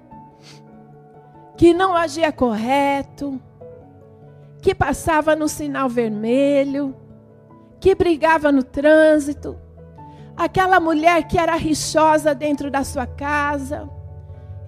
[1.56, 3.40] que não agia correto,
[4.60, 6.94] que passava no sinal vermelho,
[7.80, 9.58] que brigava no trânsito,
[10.36, 13.88] aquela mulher que era rixosa dentro da sua casa.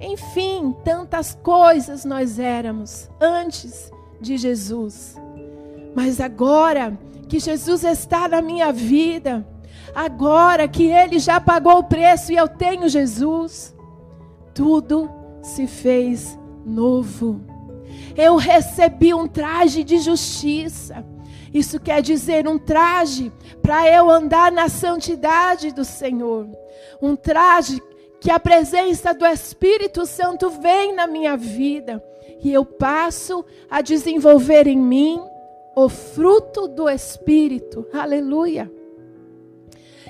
[0.00, 5.16] Enfim, tantas coisas nós éramos antes de Jesus.
[5.94, 6.98] Mas agora
[7.30, 9.46] que Jesus está na minha vida,
[9.94, 13.72] agora que Ele já pagou o preço e eu tenho Jesus,
[14.52, 15.08] tudo
[15.40, 17.40] se fez novo.
[18.16, 21.06] Eu recebi um traje de justiça.
[21.54, 26.48] Isso quer dizer um traje para eu andar na santidade do Senhor.
[27.00, 27.80] Um traje
[28.20, 32.02] que a presença do Espírito Santo vem na minha vida
[32.42, 35.20] e eu passo a desenvolver em mim
[35.74, 37.86] o fruto do Espírito.
[37.92, 38.70] Aleluia.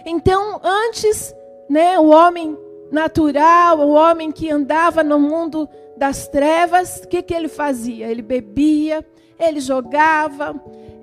[0.04, 1.34] Então, antes,
[1.68, 2.56] né, o homem
[2.90, 8.08] natural, o homem que andava no mundo das trevas, o que, que ele fazia?
[8.08, 9.04] Ele bebia,
[9.38, 10.54] ele jogava,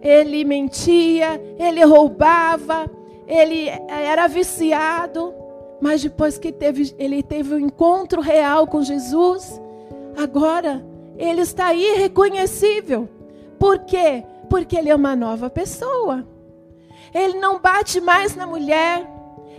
[0.01, 2.89] ele mentia, ele roubava,
[3.27, 5.33] ele era viciado.
[5.79, 9.61] Mas depois que teve, ele teve um encontro real com Jesus,
[10.17, 10.83] agora
[11.17, 13.07] ele está irreconhecível.
[13.59, 14.23] Por quê?
[14.23, 14.36] Porque
[14.77, 16.25] ele é uma nova pessoa.
[17.13, 19.07] Ele não bate mais na mulher,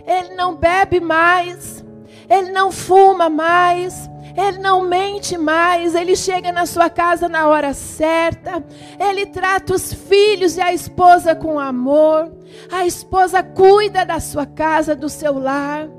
[0.05, 1.83] ele não bebe mais,
[2.29, 7.73] ele não fuma mais, ele não mente mais, ele chega na sua casa na hora
[7.73, 8.63] certa,
[8.99, 12.31] ele trata os filhos e a esposa com amor,
[12.71, 15.89] a esposa cuida da sua casa, do seu lar.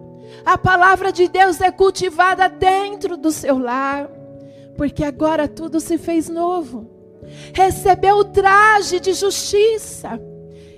[0.45, 4.09] A palavra de Deus é cultivada dentro do seu lar,
[4.77, 7.00] porque agora tudo se fez novo.
[7.55, 10.21] Recebeu o traje de justiça.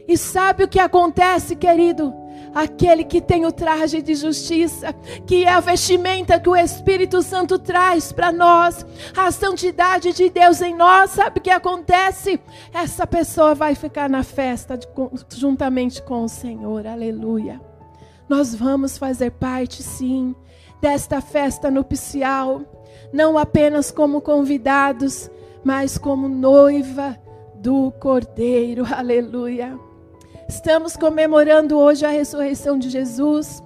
[0.06, 2.22] E sabe o que acontece, querido?
[2.54, 4.92] aquele que tem o traje de justiça,
[5.26, 8.84] que é a vestimenta que o Espírito Santo traz para nós,
[9.16, 12.38] a santidade de Deus em nós, sabe o que acontece?
[12.72, 14.86] Essa pessoa vai ficar na festa de,
[15.34, 17.60] juntamente com o Senhor, aleluia.
[18.28, 20.34] Nós vamos fazer parte, sim,
[20.80, 22.62] desta festa nupcial,
[23.12, 25.30] não apenas como convidados,
[25.64, 27.18] mas como noiva
[27.56, 29.78] do Cordeiro, aleluia.
[30.48, 33.62] Estamos comemorando hoje a ressurreição de Jesus.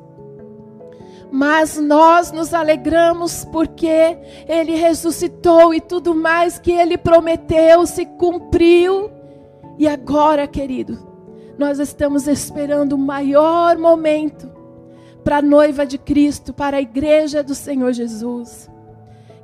[1.31, 9.11] Mas nós nos alegramos porque Ele ressuscitou e tudo mais que Ele prometeu se cumpriu.
[9.77, 10.99] E agora, querido,
[11.59, 14.51] nós estamos esperando o maior momento
[15.25, 18.71] para a noiva de Cristo, para a igreja do Senhor Jesus,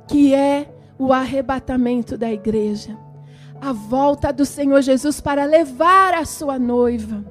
[0.07, 2.97] que é o arrebatamento da igreja
[3.63, 7.23] a volta do Senhor Jesus para levar a sua noiva,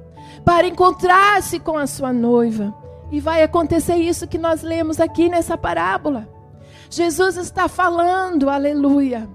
[0.43, 2.73] para encontrar-se com a sua noiva.
[3.11, 6.27] E vai acontecer isso que nós lemos aqui nessa parábola.
[6.89, 9.29] Jesus está falando, aleluia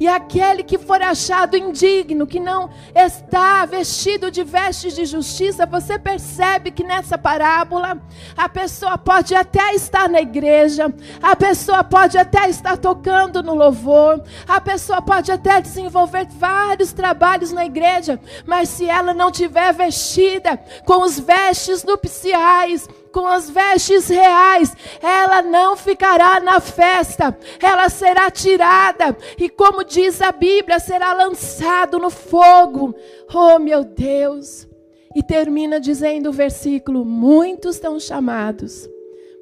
[0.00, 5.98] e aquele que for achado indigno, que não está vestido de vestes de justiça, você
[5.98, 8.00] percebe que nessa parábola
[8.34, 14.24] a pessoa pode até estar na igreja, a pessoa pode até estar tocando no louvor,
[14.48, 20.56] a pessoa pode até desenvolver vários trabalhos na igreja, mas se ela não tiver vestida
[20.86, 28.30] com os vestes nupciais, com as vestes reais, ela não ficará na festa, ela será
[28.30, 32.94] tirada, e como diz a Bíblia, será lançado no fogo.
[33.32, 34.68] Oh, meu Deus!
[35.14, 38.88] E termina dizendo o versículo: Muitos são chamados,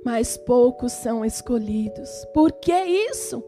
[0.04, 2.09] mas poucos são escolhidos.
[2.33, 3.44] Por que isso?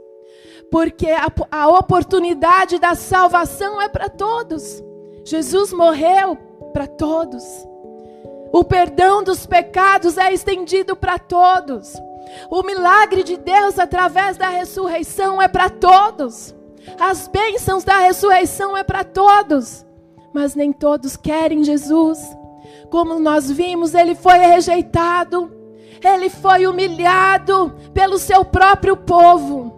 [0.70, 4.83] Porque a, a oportunidade da salvação é para todos.
[5.24, 6.37] Jesus morreu
[6.72, 7.42] para todos.
[8.52, 11.94] O perdão dos pecados é estendido para todos.
[12.50, 16.54] O milagre de Deus através da ressurreição é para todos.
[16.98, 19.84] As bênçãos da ressurreição é para todos.
[20.32, 22.18] Mas nem todos querem Jesus.
[22.90, 25.50] Como nós vimos, ele foi rejeitado,
[26.04, 29.72] ele foi humilhado pelo seu próprio povo.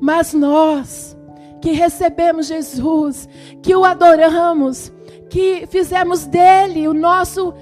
[0.00, 1.16] Mas nós,
[1.60, 3.28] que recebemos Jesus,
[3.62, 4.92] que o adoramos,
[5.30, 7.54] que fizemos dele o nosso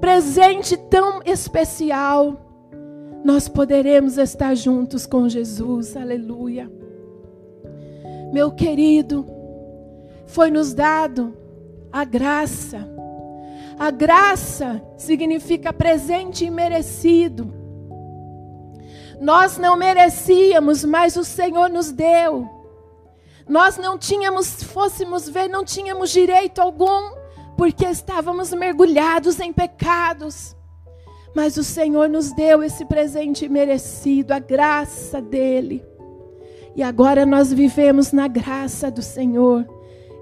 [0.00, 2.48] presente tão especial,
[3.24, 5.96] nós poderemos estar juntos com Jesus.
[5.96, 6.70] Aleluia.
[8.32, 9.26] Meu querido,
[10.26, 11.36] foi nos dado
[11.92, 12.88] a graça.
[13.78, 17.52] A graça significa presente e merecido.
[19.20, 22.48] Nós não merecíamos, mas o Senhor nos deu.
[23.48, 27.12] Nós não tínhamos, fôssemos ver, não tínhamos direito algum,
[27.58, 30.56] porque estávamos mergulhados em pecados.
[31.34, 35.84] Mas o Senhor nos deu esse presente merecido, a graça dele.
[36.76, 39.66] E agora nós vivemos na graça do Senhor.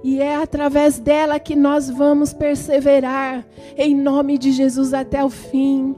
[0.02, 3.46] E é através dela que nós vamos perseverar
[3.76, 5.94] em nome de Jesus até o fim,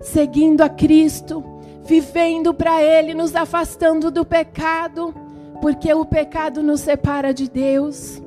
[0.00, 1.42] seguindo a Cristo,
[1.84, 5.12] vivendo para Ele, nos afastando do pecado,
[5.60, 8.22] porque o pecado nos separa de Deus,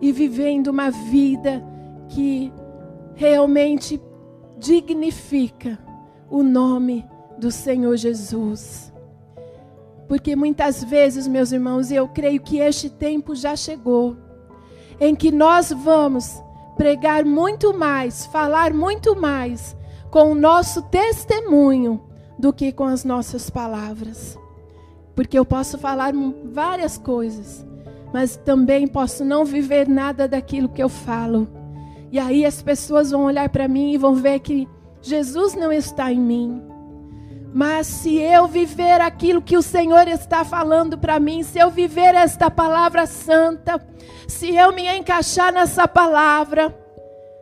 [0.00, 1.62] e vivendo uma vida
[2.08, 2.52] que
[3.14, 4.00] realmente
[4.58, 5.78] dignifica
[6.30, 7.06] o nome
[7.38, 8.92] do Senhor Jesus.
[10.08, 14.16] Porque muitas vezes, meus irmãos, eu creio que este tempo já chegou,
[15.00, 16.40] em que nós vamos
[16.76, 19.76] pregar muito mais, falar muito mais
[20.10, 22.02] com o nosso testemunho
[22.38, 24.38] do que com as nossas palavras.
[25.14, 26.12] Porque eu posso falar
[26.44, 27.66] várias coisas,
[28.12, 31.48] mas também posso não viver nada daquilo que eu falo.
[32.10, 34.68] E aí as pessoas vão olhar para mim e vão ver que
[35.02, 36.62] Jesus não está em mim.
[37.52, 42.14] Mas se eu viver aquilo que o Senhor está falando para mim, se eu viver
[42.14, 43.80] esta palavra santa,
[44.28, 46.76] se eu me encaixar nessa palavra,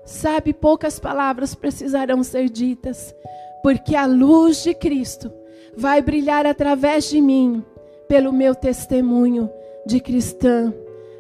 [0.05, 3.15] sabe, poucas palavras precisarão ser ditas,
[3.63, 5.33] porque a luz de Cristo
[5.77, 7.65] vai brilhar através de mim,
[8.07, 9.51] pelo meu testemunho
[9.87, 10.73] de cristã,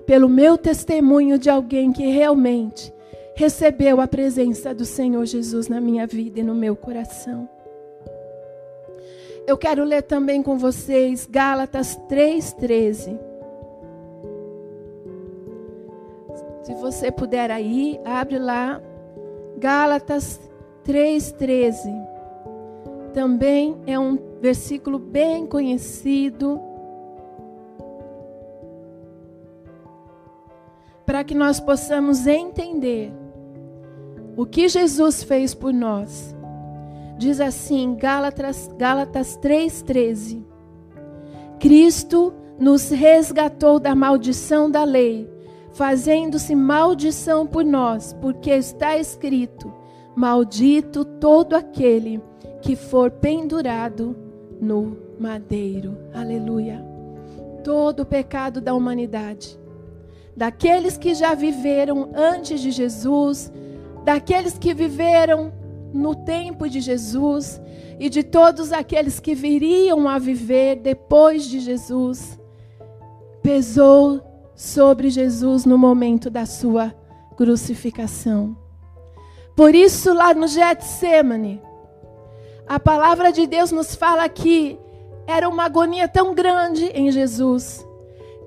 [0.06, 2.92] pelo meu testemunho de alguém que realmente
[3.34, 7.48] recebeu a presença do Senhor Jesus na minha vida e no meu coração.
[9.46, 13.18] Eu quero ler também com vocês Gálatas 3,13.
[16.62, 18.80] Se você puder aí, abre lá.
[19.58, 20.40] Gálatas
[20.86, 21.92] 3,13.
[23.12, 26.58] Também é um versículo bem conhecido.
[31.06, 33.12] Para que nós possamos entender
[34.36, 36.34] o que Jesus fez por nós
[37.16, 40.44] Diz assim, Gálatas, Gálatas 3,13:
[41.60, 45.30] Cristo nos resgatou da maldição da lei,
[45.72, 49.72] fazendo-se maldição por nós, porque está escrito:
[50.16, 52.20] Maldito todo aquele
[52.60, 54.16] que for pendurado
[54.60, 55.96] no madeiro.
[56.12, 56.84] Aleluia.
[57.62, 59.58] Todo o pecado da humanidade,
[60.36, 63.52] daqueles que já viveram antes de Jesus,
[64.04, 65.52] daqueles que viveram
[65.92, 67.60] no tempo de Jesus
[67.98, 72.38] e de todos aqueles que viriam a viver depois de Jesus,
[73.42, 74.20] pesou
[74.54, 76.94] sobre Jesus no momento da sua
[77.36, 78.56] crucificação.
[79.56, 81.62] Por isso, lá no Getsemane,
[82.66, 84.78] a palavra de Deus nos fala que
[85.26, 87.83] era uma agonia tão grande em Jesus,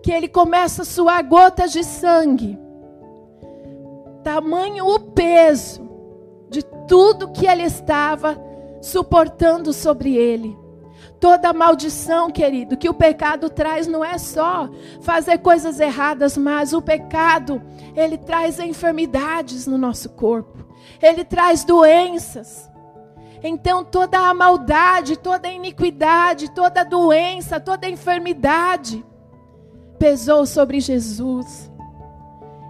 [0.08, 2.58] que ele começa a suar gotas de sangue.
[4.24, 5.86] Tamanho o peso
[6.49, 8.41] de tudo que ele estava
[8.82, 10.58] suportando sobre ele.
[11.20, 14.70] Toda maldição, querido, que o pecado traz não é só
[15.01, 17.62] fazer coisas erradas, mas o pecado,
[17.93, 20.66] ele traz enfermidades no nosso corpo.
[21.01, 22.72] Ele traz doenças.
[23.43, 29.03] Então toda a maldade, toda a iniquidade, toda a doença, toda a enfermidade
[30.00, 31.72] pesou sobre Jesus.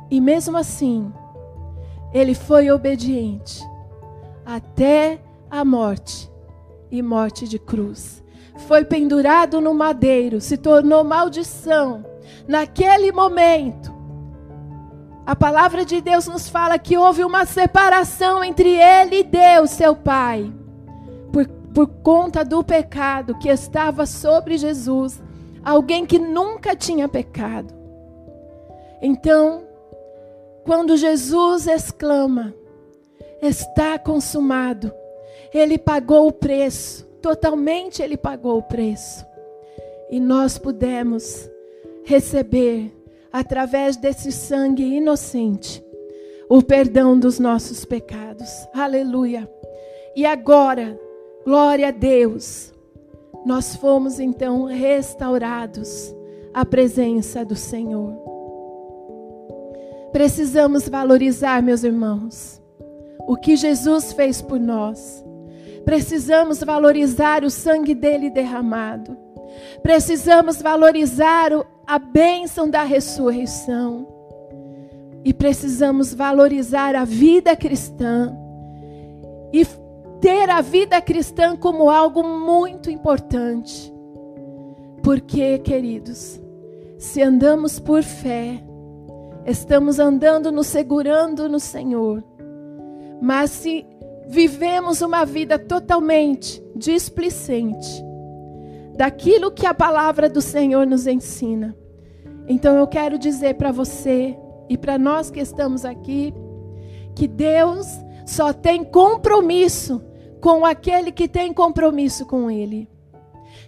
[0.10, 1.12] E mesmo assim,
[2.14, 3.62] ele foi obediente
[4.46, 5.20] até
[5.50, 6.32] a morte
[6.90, 8.24] e morte de cruz.
[8.68, 12.06] Foi pendurado no madeiro, se tornou maldição.
[12.48, 13.96] Naquele momento,
[15.28, 19.94] A palavra de Deus nos fala que houve uma separação entre ele e Deus, seu
[19.94, 20.50] Pai,
[21.34, 25.22] por, por conta do pecado que estava sobre Jesus,
[25.68, 27.74] alguém que nunca tinha pecado.
[29.02, 29.68] Então,
[30.64, 32.54] quando Jesus exclama,
[33.42, 34.94] está consumado,
[35.54, 39.26] ele pagou o preço, totalmente ele pagou o preço.
[40.10, 41.50] E nós pudemos
[42.06, 42.90] receber,
[43.30, 45.84] através desse sangue inocente,
[46.50, 48.48] o perdão dos nossos pecados.
[48.74, 49.52] Aleluia.
[50.16, 50.98] E agora,
[51.44, 52.72] glória a Deus,
[53.48, 56.14] nós fomos então restaurados
[56.54, 58.14] à presença do Senhor.
[60.12, 62.62] Precisamos valorizar, meus irmãos,
[63.26, 65.24] o que Jesus fez por nós.
[65.86, 69.16] Precisamos valorizar o sangue dele derramado.
[69.82, 71.52] Precisamos valorizar
[71.88, 74.06] a bênção da ressurreição.
[75.24, 78.38] E precisamos valorizar a vida cristã.
[79.54, 79.66] E
[80.22, 83.94] ter a vida cristã como algo muito importante.
[85.04, 86.42] Porque, queridos,
[86.98, 88.64] se andamos por fé,
[89.46, 92.24] estamos andando nos segurando no Senhor.
[93.22, 93.86] Mas se
[94.28, 98.04] vivemos uma vida totalmente displicente,
[98.96, 101.76] daquilo que a palavra do Senhor nos ensina.
[102.48, 104.38] Então eu quero dizer para você
[104.70, 106.34] e para nós que estamos aqui
[107.16, 107.88] que Deus
[108.26, 110.02] só tem compromisso
[110.42, 112.90] com aquele que tem compromisso com Ele.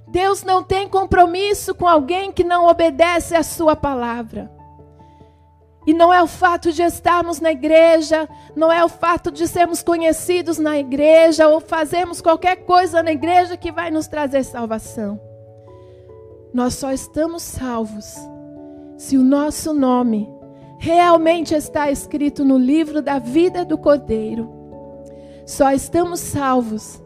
[0.07, 4.51] Deus não tem compromisso com alguém que não obedece à Sua palavra.
[5.85, 9.81] E não é o fato de estarmos na igreja, não é o fato de sermos
[9.81, 15.19] conhecidos na igreja ou fazermos qualquer coisa na igreja que vai nos trazer salvação.
[16.53, 18.15] Nós só estamos salvos
[18.97, 20.29] se o nosso nome
[20.77, 24.58] realmente está escrito no livro da vida do Cordeiro.
[25.49, 27.01] Só estamos salvos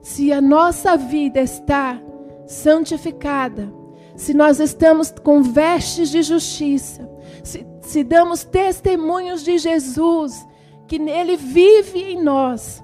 [0.00, 2.00] se a nossa vida está
[2.46, 3.70] santificada,
[4.16, 7.06] se nós estamos com vestes de justiça,
[7.44, 10.42] se, se damos testemunhos de Jesus,
[10.88, 12.82] que Ele vive em nós,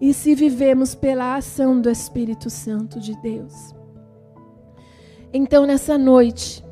[0.00, 3.72] e se vivemos pela ação do Espírito Santo de Deus.
[5.32, 6.64] Então, nessa noite,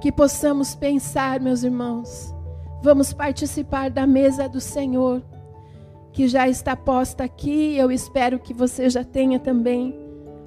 [0.00, 2.34] que possamos pensar, meus irmãos,
[2.82, 5.22] vamos participar da mesa do Senhor,
[6.12, 7.76] que já está posta aqui.
[7.76, 9.94] Eu espero que você já tenha também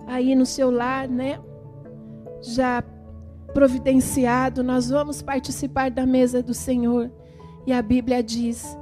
[0.07, 1.39] aí no seu lar, né?
[2.41, 2.83] Já
[3.53, 7.11] providenciado, nós vamos participar da mesa do Senhor.
[7.65, 8.77] E a Bíblia diz: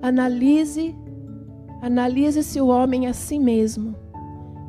[0.00, 0.96] analise,
[1.82, 3.94] analise-se o homem a si mesmo,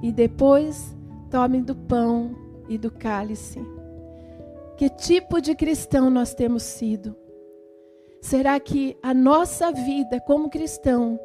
[0.01, 0.95] e depois
[1.29, 2.35] tome do pão
[2.67, 3.61] e do cálice.
[4.75, 7.15] Que tipo de cristão nós temos sido?
[8.21, 11.17] Será que a nossa vida como cristão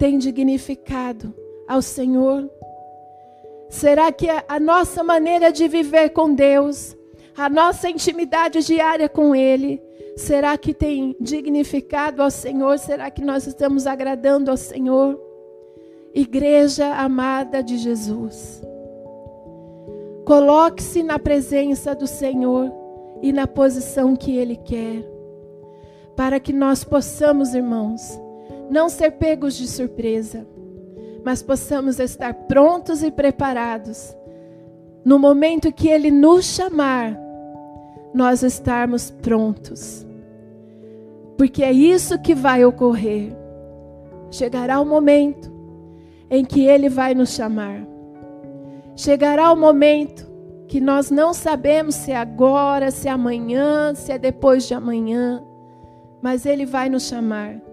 [0.00, 1.34] tem dignificado
[1.68, 2.50] ao Senhor?
[3.68, 6.96] Será que a nossa maneira de viver com Deus
[7.36, 9.80] a nossa intimidade diária com Ele,
[10.16, 12.78] será que tem dignificado ao Senhor?
[12.78, 15.20] Será que nós estamos agradando ao Senhor?
[16.14, 18.62] Igreja amada de Jesus,
[20.24, 22.72] coloque-se na presença do Senhor
[23.22, 25.04] e na posição que Ele quer,
[26.16, 28.18] para que nós possamos, irmãos,
[28.70, 30.46] não ser pegos de surpresa,
[31.24, 34.16] mas possamos estar prontos e preparados
[35.04, 37.18] no momento que Ele nos chamar,
[38.12, 40.06] nós estarmos prontos.
[41.36, 43.32] Porque é isso que vai ocorrer.
[44.30, 45.50] Chegará o momento
[46.30, 47.86] em que Ele vai nos chamar.
[48.94, 50.28] Chegará o momento
[50.68, 55.42] que nós não sabemos se é agora, se é amanhã, se é depois de amanhã,
[56.22, 57.69] mas Ele vai nos chamar.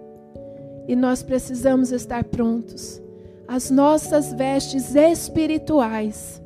[0.88, 3.02] E nós precisamos estar prontos.
[3.48, 6.42] As nossas vestes espirituais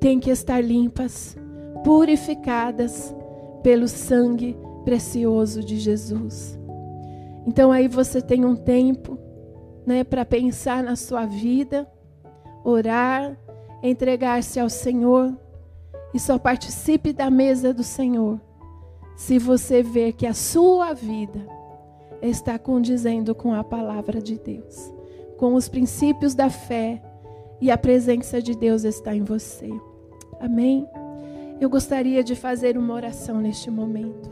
[0.00, 1.36] têm que estar limpas,
[1.82, 3.14] purificadas
[3.62, 6.58] pelo sangue precioso de Jesus.
[7.46, 9.18] Então aí você tem um tempo,
[9.86, 11.86] né, para pensar na sua vida,
[12.64, 13.38] orar,
[13.82, 15.34] entregar-se ao Senhor
[16.14, 18.40] e só participe da mesa do Senhor
[19.16, 21.46] se você ver que a sua vida
[22.28, 24.92] está condizendo com a palavra de Deus,
[25.36, 27.02] com os princípios da fé
[27.60, 29.70] e a presença de Deus está em você.
[30.40, 30.88] Amém?
[31.60, 34.30] Eu gostaria de fazer uma oração neste momento.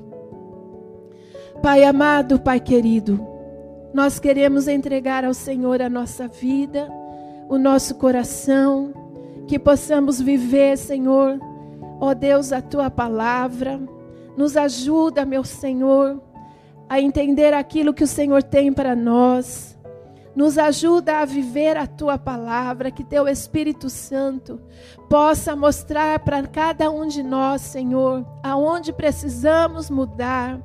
[1.62, 3.24] Pai amado, Pai querido,
[3.94, 6.90] nós queremos entregar ao Senhor a nossa vida,
[7.48, 8.92] o nosso coração,
[9.46, 11.38] que possamos viver, Senhor,
[12.00, 13.80] ó Deus, a tua palavra.
[14.36, 16.20] Nos ajuda, meu Senhor,
[16.92, 19.78] a entender aquilo que o Senhor tem para nós.
[20.36, 24.60] Nos ajuda a viver a tua palavra, que teu Espírito Santo
[25.08, 30.60] possa mostrar para cada um de nós, Senhor, aonde precisamos mudar,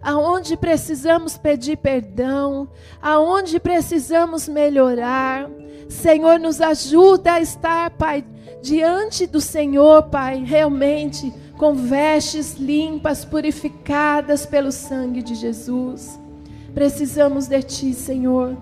[0.00, 2.68] aonde precisamos pedir perdão,
[3.02, 5.50] aonde precisamos melhorar.
[5.88, 8.24] Senhor, nos ajuda a estar, Pai,
[8.62, 16.18] diante do Senhor, Pai, realmente com vestes limpas, purificadas pelo sangue de Jesus.
[16.74, 18.56] Precisamos de Ti, Senhor.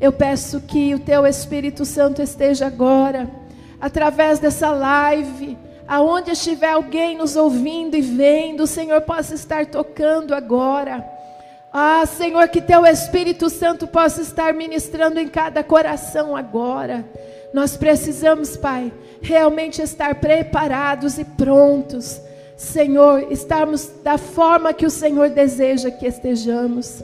[0.00, 3.30] Eu peço que o Teu Espírito Santo esteja agora,
[3.78, 10.34] através dessa live, aonde estiver alguém nos ouvindo e vendo, o Senhor possa estar tocando
[10.34, 11.06] agora.
[11.70, 17.04] Ah, Senhor, que Teu Espírito Santo possa estar ministrando em cada coração agora.
[17.52, 18.90] Nós precisamos, Pai,
[19.20, 22.24] realmente estar preparados e prontos.
[22.56, 27.02] Senhor, estarmos da forma que o Senhor deseja que estejamos.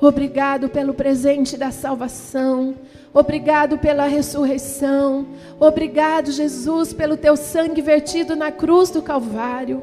[0.00, 2.74] Obrigado pelo presente da salvação.
[3.12, 5.26] Obrigado pela ressurreição.
[5.58, 9.82] Obrigado, Jesus, pelo teu sangue vertido na cruz do Calvário.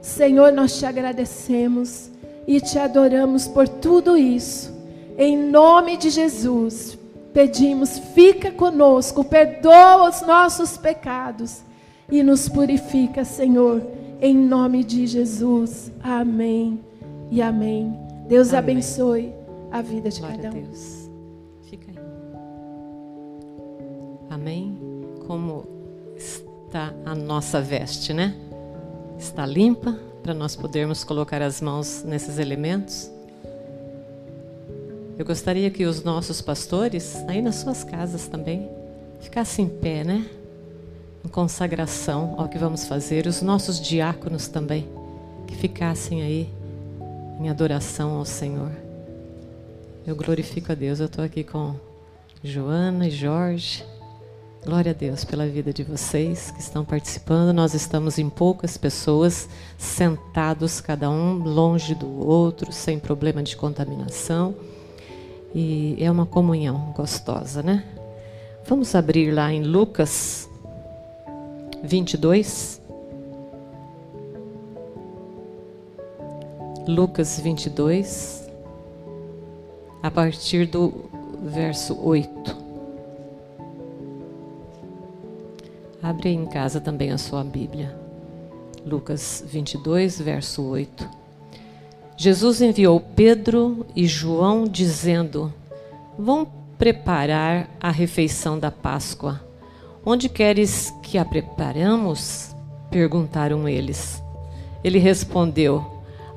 [0.00, 2.10] Senhor, nós te agradecemos
[2.46, 4.72] e te adoramos por tudo isso.
[5.18, 6.98] Em nome de Jesus,
[7.32, 11.62] pedimos: fica conosco, perdoa os nossos pecados
[12.10, 13.82] e nos purifica, Senhor,
[14.22, 15.90] em nome de Jesus.
[16.00, 16.80] Amém
[17.28, 17.92] e amém.
[18.28, 18.76] Deus amém.
[18.76, 19.32] abençoe
[19.70, 20.62] a vida de Glória cada um.
[20.62, 21.10] Deus.
[21.64, 21.98] Fica aí.
[24.30, 24.78] Amém.
[25.26, 25.66] Como
[26.16, 28.36] está a nossa veste, né?
[29.18, 33.10] Está limpa para nós podermos colocar as mãos nesses elementos.
[35.18, 38.70] Eu gostaria que os nossos pastores, aí nas suas casas também,
[39.20, 40.24] ficassem em pé, né?
[41.32, 43.26] Consagração ao que vamos fazer.
[43.26, 44.86] Os nossos diáconos também,
[45.46, 46.48] que ficassem aí
[47.40, 48.70] em adoração ao Senhor.
[50.06, 51.00] Eu glorifico a Deus.
[51.00, 51.74] Eu estou aqui com
[52.44, 53.82] Joana e Jorge.
[54.62, 57.54] Glória a Deus pela vida de vocês que estão participando.
[57.54, 64.54] Nós estamos em poucas pessoas, sentados, cada um longe do outro, sem problema de contaminação.
[65.54, 67.84] E é uma comunhão gostosa, né?
[68.66, 70.51] Vamos abrir lá em Lucas
[71.82, 72.80] 22.
[76.86, 78.48] Lucas 22,
[80.02, 80.92] a partir do
[81.42, 82.56] verso 8.
[86.02, 87.96] Abre em casa também a sua Bíblia.
[88.84, 91.08] Lucas 22, verso 8.
[92.16, 95.52] Jesus enviou Pedro e João, dizendo:
[96.18, 96.46] Vão
[96.78, 99.51] preparar a refeição da Páscoa.
[100.04, 102.54] Onde queres que a preparamos?
[102.90, 104.22] perguntaram eles.
[104.82, 105.84] Ele respondeu: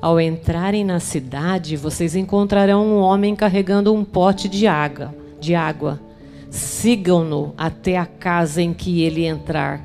[0.00, 5.12] Ao entrarem na cidade, vocês encontrarão um homem carregando um pote de água.
[5.40, 6.00] De água.
[6.48, 9.84] Sigam-no até a casa em que ele entrar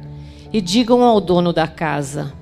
[0.54, 2.34] e digam ao dono da casa: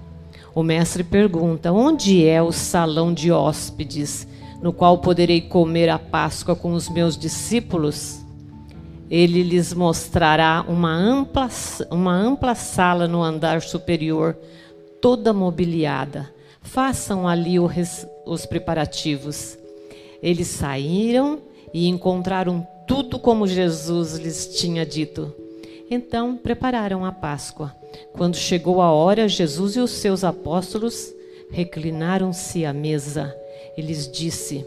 [0.53, 4.27] o mestre pergunta: Onde é o salão de hóspedes,
[4.61, 8.19] no qual poderei comer a Páscoa com os meus discípulos?
[9.09, 11.49] Ele lhes mostrará uma ampla,
[11.89, 14.37] uma ampla sala no andar superior,
[15.01, 16.31] toda mobiliada.
[16.61, 19.57] Façam ali os preparativos.
[20.21, 21.39] Eles saíram
[21.73, 25.33] e encontraram tudo como Jesus lhes tinha dito.
[25.89, 27.75] Então prepararam a Páscoa.
[28.13, 31.11] Quando chegou a hora, Jesus e os seus apóstolos
[31.49, 33.35] reclinaram-se à mesa.
[33.75, 34.65] E lhes disse: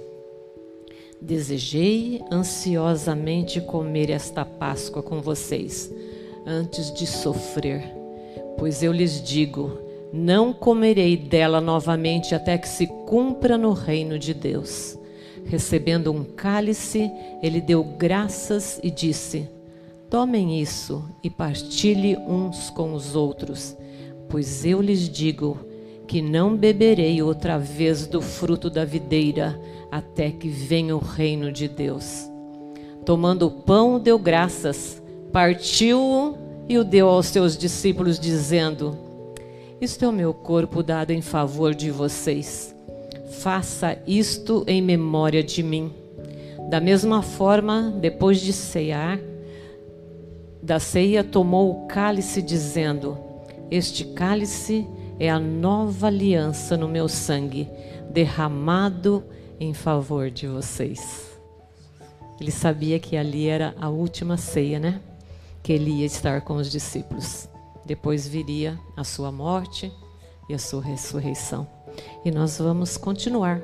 [1.24, 5.88] Desejei ansiosamente comer esta Páscoa com vocês,
[6.44, 7.84] antes de sofrer.
[8.58, 9.78] Pois eu lhes digo:
[10.12, 14.98] não comerei dela novamente até que se cumpra no reino de Deus.
[15.44, 17.08] Recebendo um cálice,
[17.40, 19.48] ele deu graças e disse:
[20.10, 23.76] Tomem isso e partilhe uns com os outros,
[24.28, 25.71] pois eu lhes digo
[26.12, 29.58] que não beberei outra vez do fruto da videira
[29.90, 32.30] até que venha o reino de Deus.
[33.02, 35.02] Tomando o pão, deu graças,
[35.32, 36.36] partiu-o
[36.68, 38.94] e o deu aos seus discípulos, dizendo:
[39.80, 42.76] Isto é o meu corpo dado em favor de vocês.
[43.40, 45.90] Faça isto em memória de mim.
[46.68, 49.18] Da mesma forma, depois de cear,
[50.62, 53.16] da ceia tomou o cálice, dizendo:
[53.70, 54.86] Este cálice
[55.22, 57.68] é a nova aliança no meu sangue,
[58.10, 59.22] derramado
[59.60, 61.38] em favor de vocês.
[62.40, 65.00] Ele sabia que ali era a última ceia, né?
[65.62, 67.48] Que ele ia estar com os discípulos.
[67.86, 69.92] Depois viria a sua morte
[70.48, 71.68] e a sua ressurreição.
[72.24, 73.62] E nós vamos continuar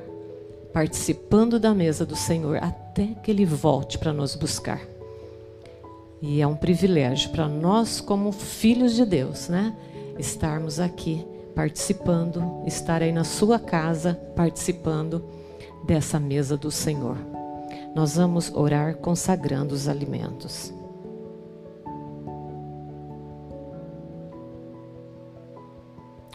[0.71, 4.79] participando da mesa do Senhor até que Ele volte para nos buscar.
[6.21, 9.75] E é um privilégio para nós, como filhos de Deus, né?
[10.17, 11.25] Estarmos aqui
[11.55, 15.23] participando, estar aí na sua casa participando
[15.85, 17.17] dessa mesa do Senhor.
[17.95, 20.73] Nós vamos orar consagrando os alimentos.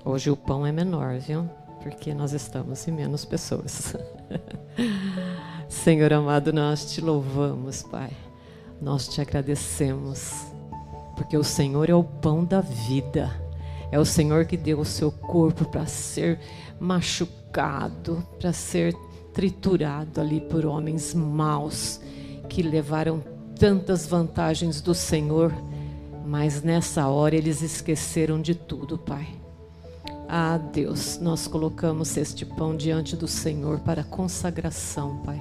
[0.04, 1.48] Hoje o pão é menor, viu?
[1.82, 3.94] Porque nós estamos em menos pessoas.
[5.68, 8.10] Senhor amado, nós te louvamos, Pai.
[8.80, 10.46] Nós te agradecemos,
[11.16, 13.43] porque o Senhor é o pão da vida.
[13.90, 16.38] É o Senhor que deu o seu corpo para ser
[16.80, 18.94] machucado, para ser
[19.32, 22.00] triturado ali por homens maus
[22.48, 23.22] que levaram
[23.58, 25.52] tantas vantagens do Senhor,
[26.24, 29.26] mas nessa hora eles esqueceram de tudo, Pai.
[30.28, 35.40] Ah, Deus, nós colocamos este pão diante do Senhor para consagração, Pai.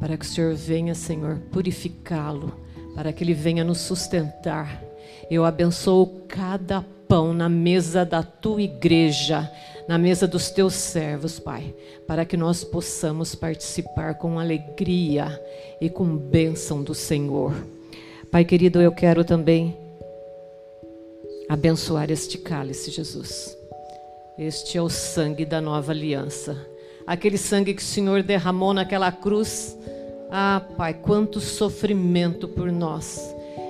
[0.00, 2.52] Para que o Senhor venha, Senhor, purificá-lo,
[2.94, 4.82] para que ele venha nos sustentar.
[5.30, 9.52] Eu abençoo cada pão na mesa da tua igreja,
[9.86, 11.74] na mesa dos teus servos, Pai,
[12.06, 15.38] para que nós possamos participar com alegria
[15.78, 17.52] e com bênção do Senhor.
[18.30, 19.76] Pai querido, eu quero também
[21.50, 23.58] abençoar este cálice, Jesus.
[24.38, 26.56] Este é o sangue da nova aliança.
[27.06, 29.76] Aquele sangue que o Senhor derramou naquela cruz.
[30.30, 33.20] Ah, Pai, quanto sofrimento por nós.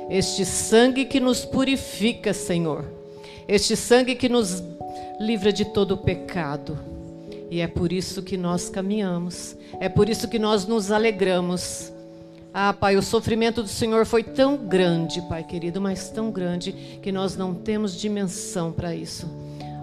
[0.09, 3.02] Este sangue que nos purifica, Senhor.
[3.47, 4.63] Este sangue que nos
[5.21, 6.79] livra de todo o pecado.
[7.51, 9.57] E é por isso que nós caminhamos.
[9.79, 11.93] É por isso que nós nos alegramos.
[12.55, 16.73] Ah, Pai, o sofrimento do Senhor foi tão grande, Pai querido, mas tão grande
[17.03, 19.27] que nós não temos dimensão para isso.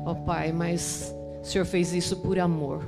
[0.05, 2.84] Ó oh, Pai, mas o Senhor fez isso por amor.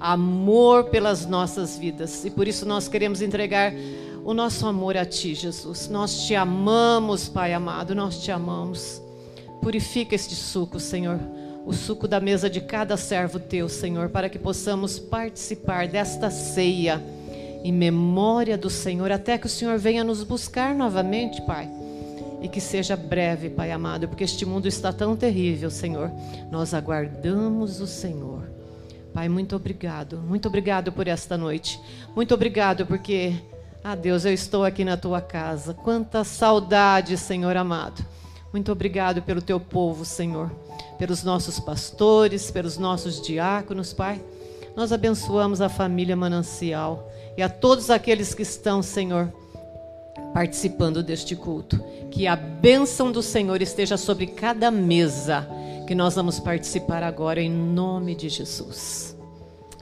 [0.00, 2.24] Amor pelas nossas vidas.
[2.24, 3.72] E por isso nós queremos entregar
[4.24, 5.88] o nosso amor a Ti, Jesus.
[5.88, 9.03] Nós te amamos, Pai amado, nós te amamos.
[9.64, 11.18] Purifica este suco, Senhor.
[11.64, 17.02] O suco da mesa de cada servo teu, Senhor, para que possamos participar desta ceia
[17.64, 21.70] em memória do Senhor, até que o Senhor venha nos buscar novamente, Pai
[22.42, 26.10] e que seja breve, Pai amado, porque este mundo está tão terrível, Senhor.
[26.50, 28.42] Nós aguardamos o Senhor.
[29.14, 30.18] Pai, muito obrigado.
[30.18, 31.80] Muito obrigado por esta noite.
[32.14, 33.32] Muito obrigado porque,
[33.82, 35.72] ah Deus, eu estou aqui na tua casa.
[35.72, 38.04] Quanta saudade, Senhor amado.
[38.54, 40.48] Muito obrigado pelo teu povo, Senhor.
[40.96, 44.22] Pelos nossos pastores, pelos nossos diáconos, Pai.
[44.76, 49.32] Nós abençoamos a família Manancial e a todos aqueles que estão, Senhor,
[50.32, 51.82] participando deste culto.
[52.12, 55.48] Que a bênção do Senhor esteja sobre cada mesa
[55.84, 59.16] que nós vamos participar agora, em nome de Jesus.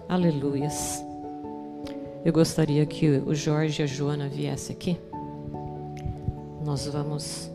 [0.09, 1.05] Aleluias.
[2.25, 4.97] Eu gostaria que o Jorge e a Joana viessem aqui.
[6.65, 7.52] Nós vamos.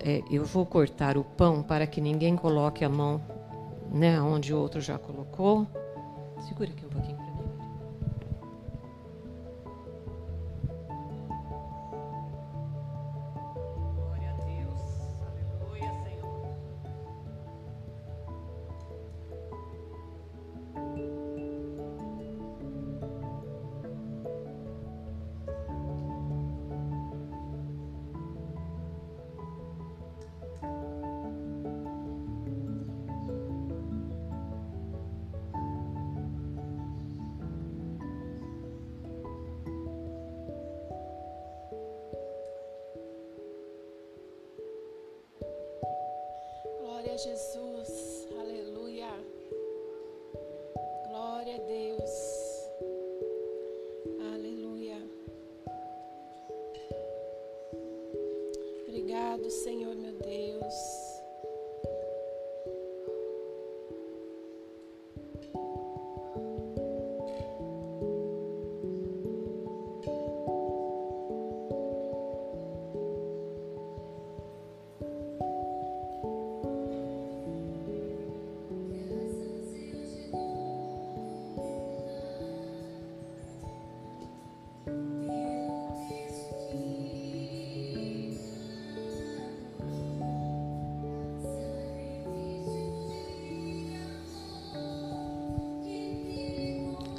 [0.00, 3.20] É, eu vou cortar o pão para que ninguém coloque a mão
[3.92, 5.66] né, onde o outro já colocou.
[6.40, 7.27] Segura aqui um pouquinho.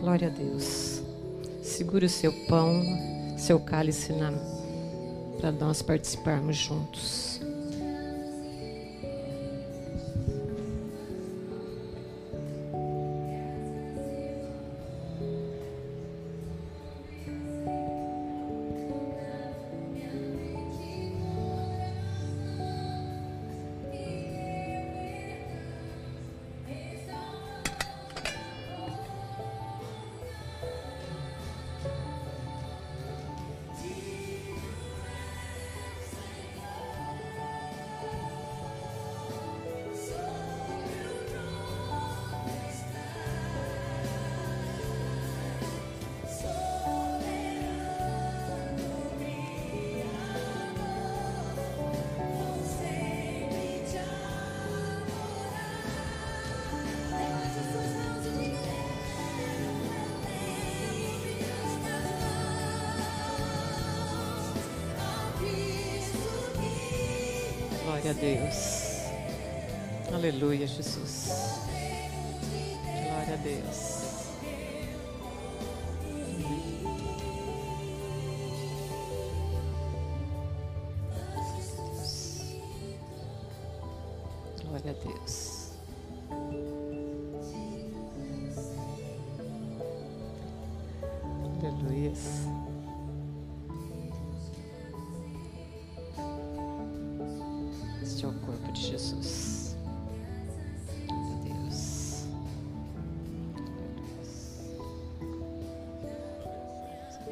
[0.10, 1.04] Glória a Deus.
[1.62, 2.82] Segure o seu pão,
[3.38, 4.12] seu cálice
[5.40, 7.29] para nós participarmos juntos.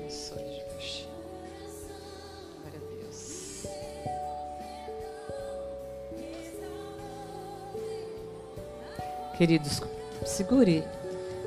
[0.08, 0.32] Deus.
[0.32, 1.08] Abençoe, Jesus.
[2.62, 3.68] Glória a Deus.
[9.38, 9.82] Queridos,
[10.26, 10.84] segure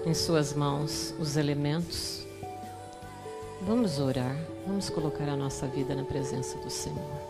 [0.04, 2.20] em suas mãos os elementos.
[3.62, 4.36] Vamos orar,
[4.66, 7.20] vamos colocar a nossa vida na presença do Senhor.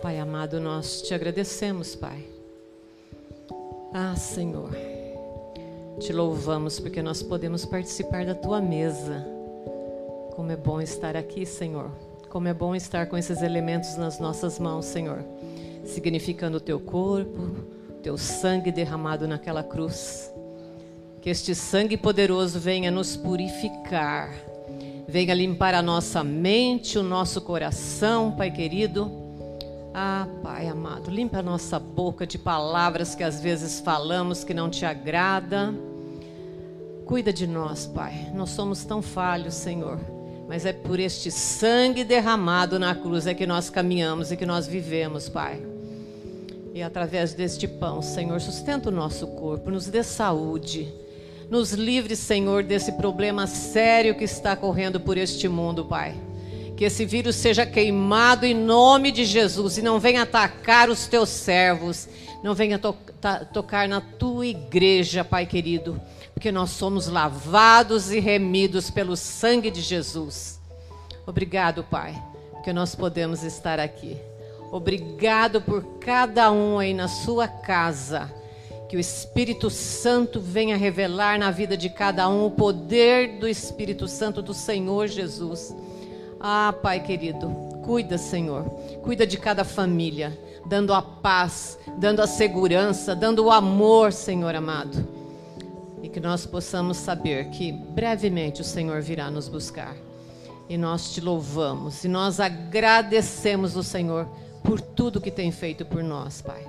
[0.00, 2.26] Pai amado, nós te agradecemos, Pai.
[3.92, 4.70] Ah, Senhor,
[5.98, 9.39] te louvamos porque nós podemos participar da tua mesa.
[10.40, 11.90] Como é bom estar aqui, Senhor.
[12.30, 15.22] Como é bom estar com esses elementos nas nossas mãos, Senhor,
[15.84, 17.56] significando o teu corpo,
[18.02, 20.32] teu sangue derramado naquela cruz.
[21.20, 24.32] Que este sangue poderoso venha nos purificar,
[25.06, 29.12] venha limpar a nossa mente, o nosso coração, Pai querido.
[29.92, 34.70] Ah, Pai amado, limpa a nossa boca de palavras que às vezes falamos que não
[34.70, 35.74] te agrada.
[37.04, 38.30] Cuida de nós, Pai.
[38.34, 40.19] Nós somos tão falhos, Senhor.
[40.50, 44.66] Mas é por este sangue derramado na cruz é que nós caminhamos e que nós
[44.66, 45.62] vivemos, Pai.
[46.74, 50.92] E através deste pão, Senhor, sustenta o nosso corpo, nos dê saúde.
[51.48, 56.16] Nos livre, Senhor, desse problema sério que está correndo por este mundo, Pai.
[56.76, 61.28] Que esse vírus seja queimado em nome de Jesus e não venha atacar os teus
[61.28, 62.08] servos,
[62.42, 62.92] não venha to
[63.52, 66.00] tocar na tua igreja, Pai querido,
[66.40, 70.58] porque nós somos lavados e remidos pelo sangue de Jesus.
[71.26, 72.18] Obrigado, Pai,
[72.50, 74.16] porque nós podemos estar aqui.
[74.72, 78.32] Obrigado por cada um aí na sua casa.
[78.88, 84.08] Que o Espírito Santo venha revelar na vida de cada um o poder do Espírito
[84.08, 85.76] Santo do Senhor Jesus.
[86.40, 87.50] Ah, Pai querido,
[87.84, 88.64] cuida, Senhor.
[89.02, 90.32] Cuida de cada família,
[90.64, 95.19] dando a paz, dando a segurança, dando o amor, Senhor amado.
[96.02, 99.96] E que nós possamos saber que brevemente o Senhor virá nos buscar.
[100.68, 104.26] E nós te louvamos e nós agradecemos o Senhor
[104.62, 106.64] por tudo que tem feito por nós, Pai.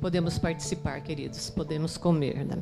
[0.00, 2.44] Podemos participar, queridos, podemos comer.
[2.44, 2.56] Né?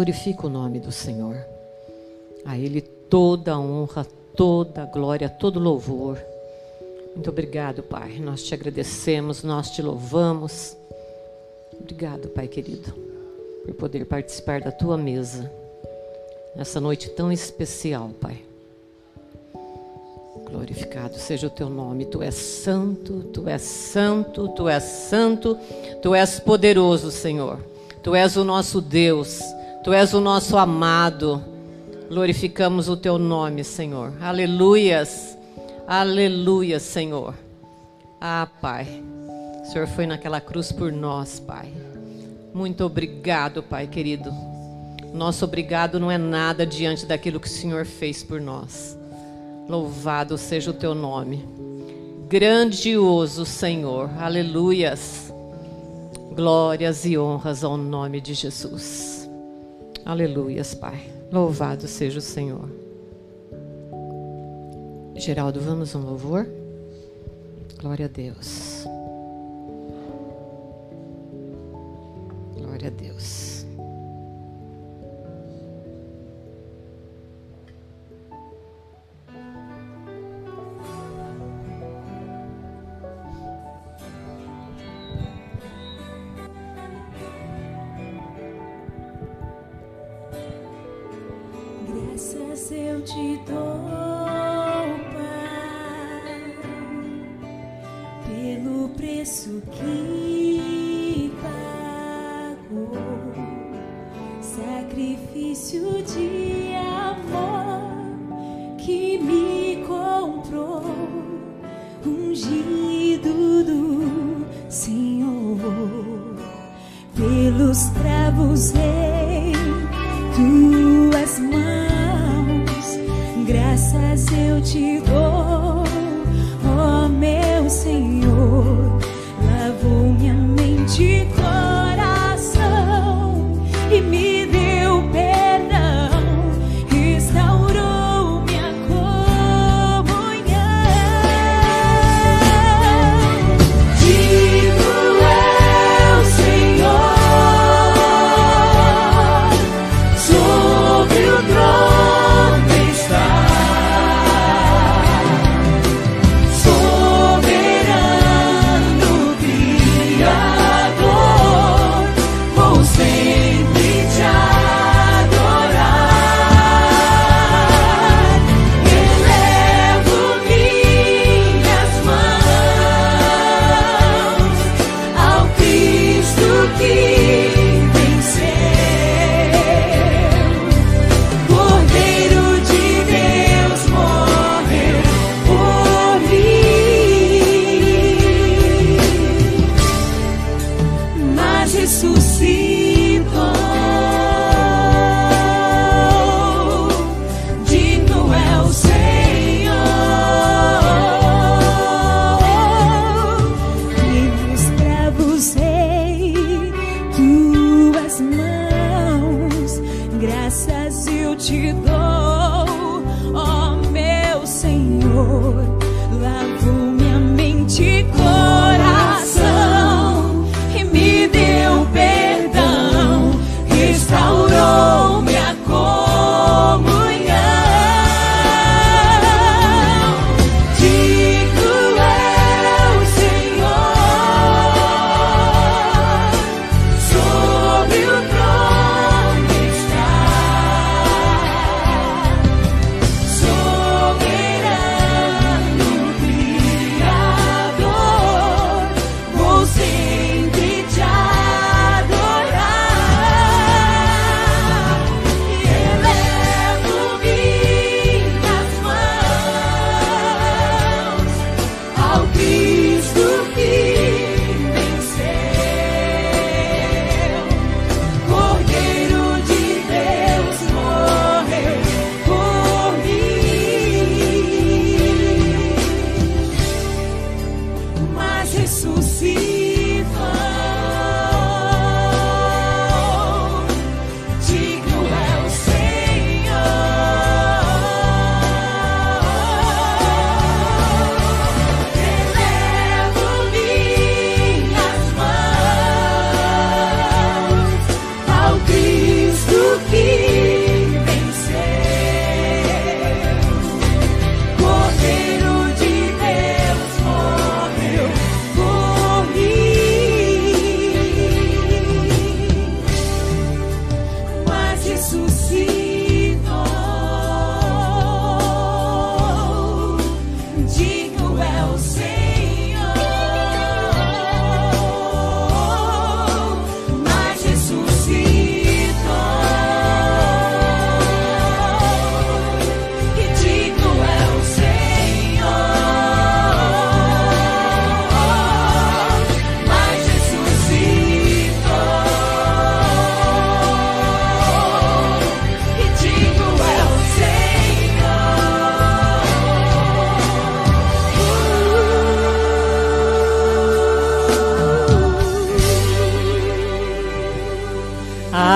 [0.00, 1.36] Glorifica o nome do Senhor.
[2.42, 6.18] A Ele toda honra, toda glória, todo louvor.
[7.14, 8.18] Muito obrigado, Pai.
[8.18, 10.74] Nós te agradecemos, nós te louvamos.
[11.78, 12.94] Obrigado, Pai querido,
[13.62, 15.52] por poder participar da tua mesa
[16.56, 18.42] nessa noite tão especial, Pai.
[20.50, 22.06] Glorificado seja o teu nome.
[22.06, 25.58] Tu és santo, tu és santo, tu és santo,
[26.00, 27.58] tu és poderoso, Senhor.
[28.02, 29.42] Tu és o nosso Deus,
[29.82, 31.42] tu és o nosso amado.
[32.08, 34.12] Glorificamos o teu nome, Senhor.
[34.20, 35.36] Aleluias,
[35.86, 37.34] aleluia, Senhor.
[38.20, 38.86] Ah, Pai,
[39.62, 41.72] o Senhor foi naquela cruz por nós, Pai.
[42.52, 44.32] Muito obrigado, Pai querido.
[45.14, 48.98] Nosso obrigado não é nada diante daquilo que o Senhor fez por nós.
[49.68, 51.44] Louvado seja o teu nome.
[52.28, 54.10] Grandioso Senhor.
[54.18, 55.32] Aleluias.
[56.32, 59.19] Glórias e honras ao nome de Jesus.
[60.04, 61.00] Aleluias, Pai.
[61.30, 62.68] Louvado seja o Senhor.
[65.16, 66.46] Geraldo, vamos um louvor?
[67.80, 68.84] Glória a Deus.
[72.54, 73.49] Glória a Deus.
[92.20, 93.78] promessas é eu te dou,
[95.14, 96.54] Pai,
[98.26, 102.92] pelo preço que pagou,
[104.42, 110.82] sacrifício de amor que me comprou,
[112.06, 112.79] ungiu.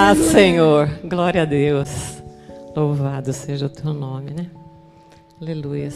[0.07, 1.89] Ah, Senhor, glória a Deus.
[2.77, 4.51] Louvado seja o teu nome, né?
[5.41, 5.89] Aleluia.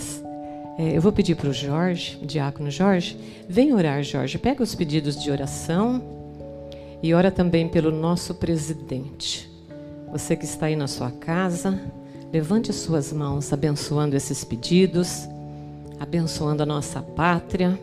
[0.79, 4.39] É, eu vou pedir para o Jorge, diácono Jorge, vem orar, Jorge.
[4.39, 6.03] Pega os pedidos de oração
[7.03, 9.47] e ora também pelo nosso presidente.
[10.11, 11.79] Você que está aí na sua casa,
[12.33, 15.29] levante suas mãos abençoando esses pedidos,
[16.01, 17.79] abençoando a nossa pátria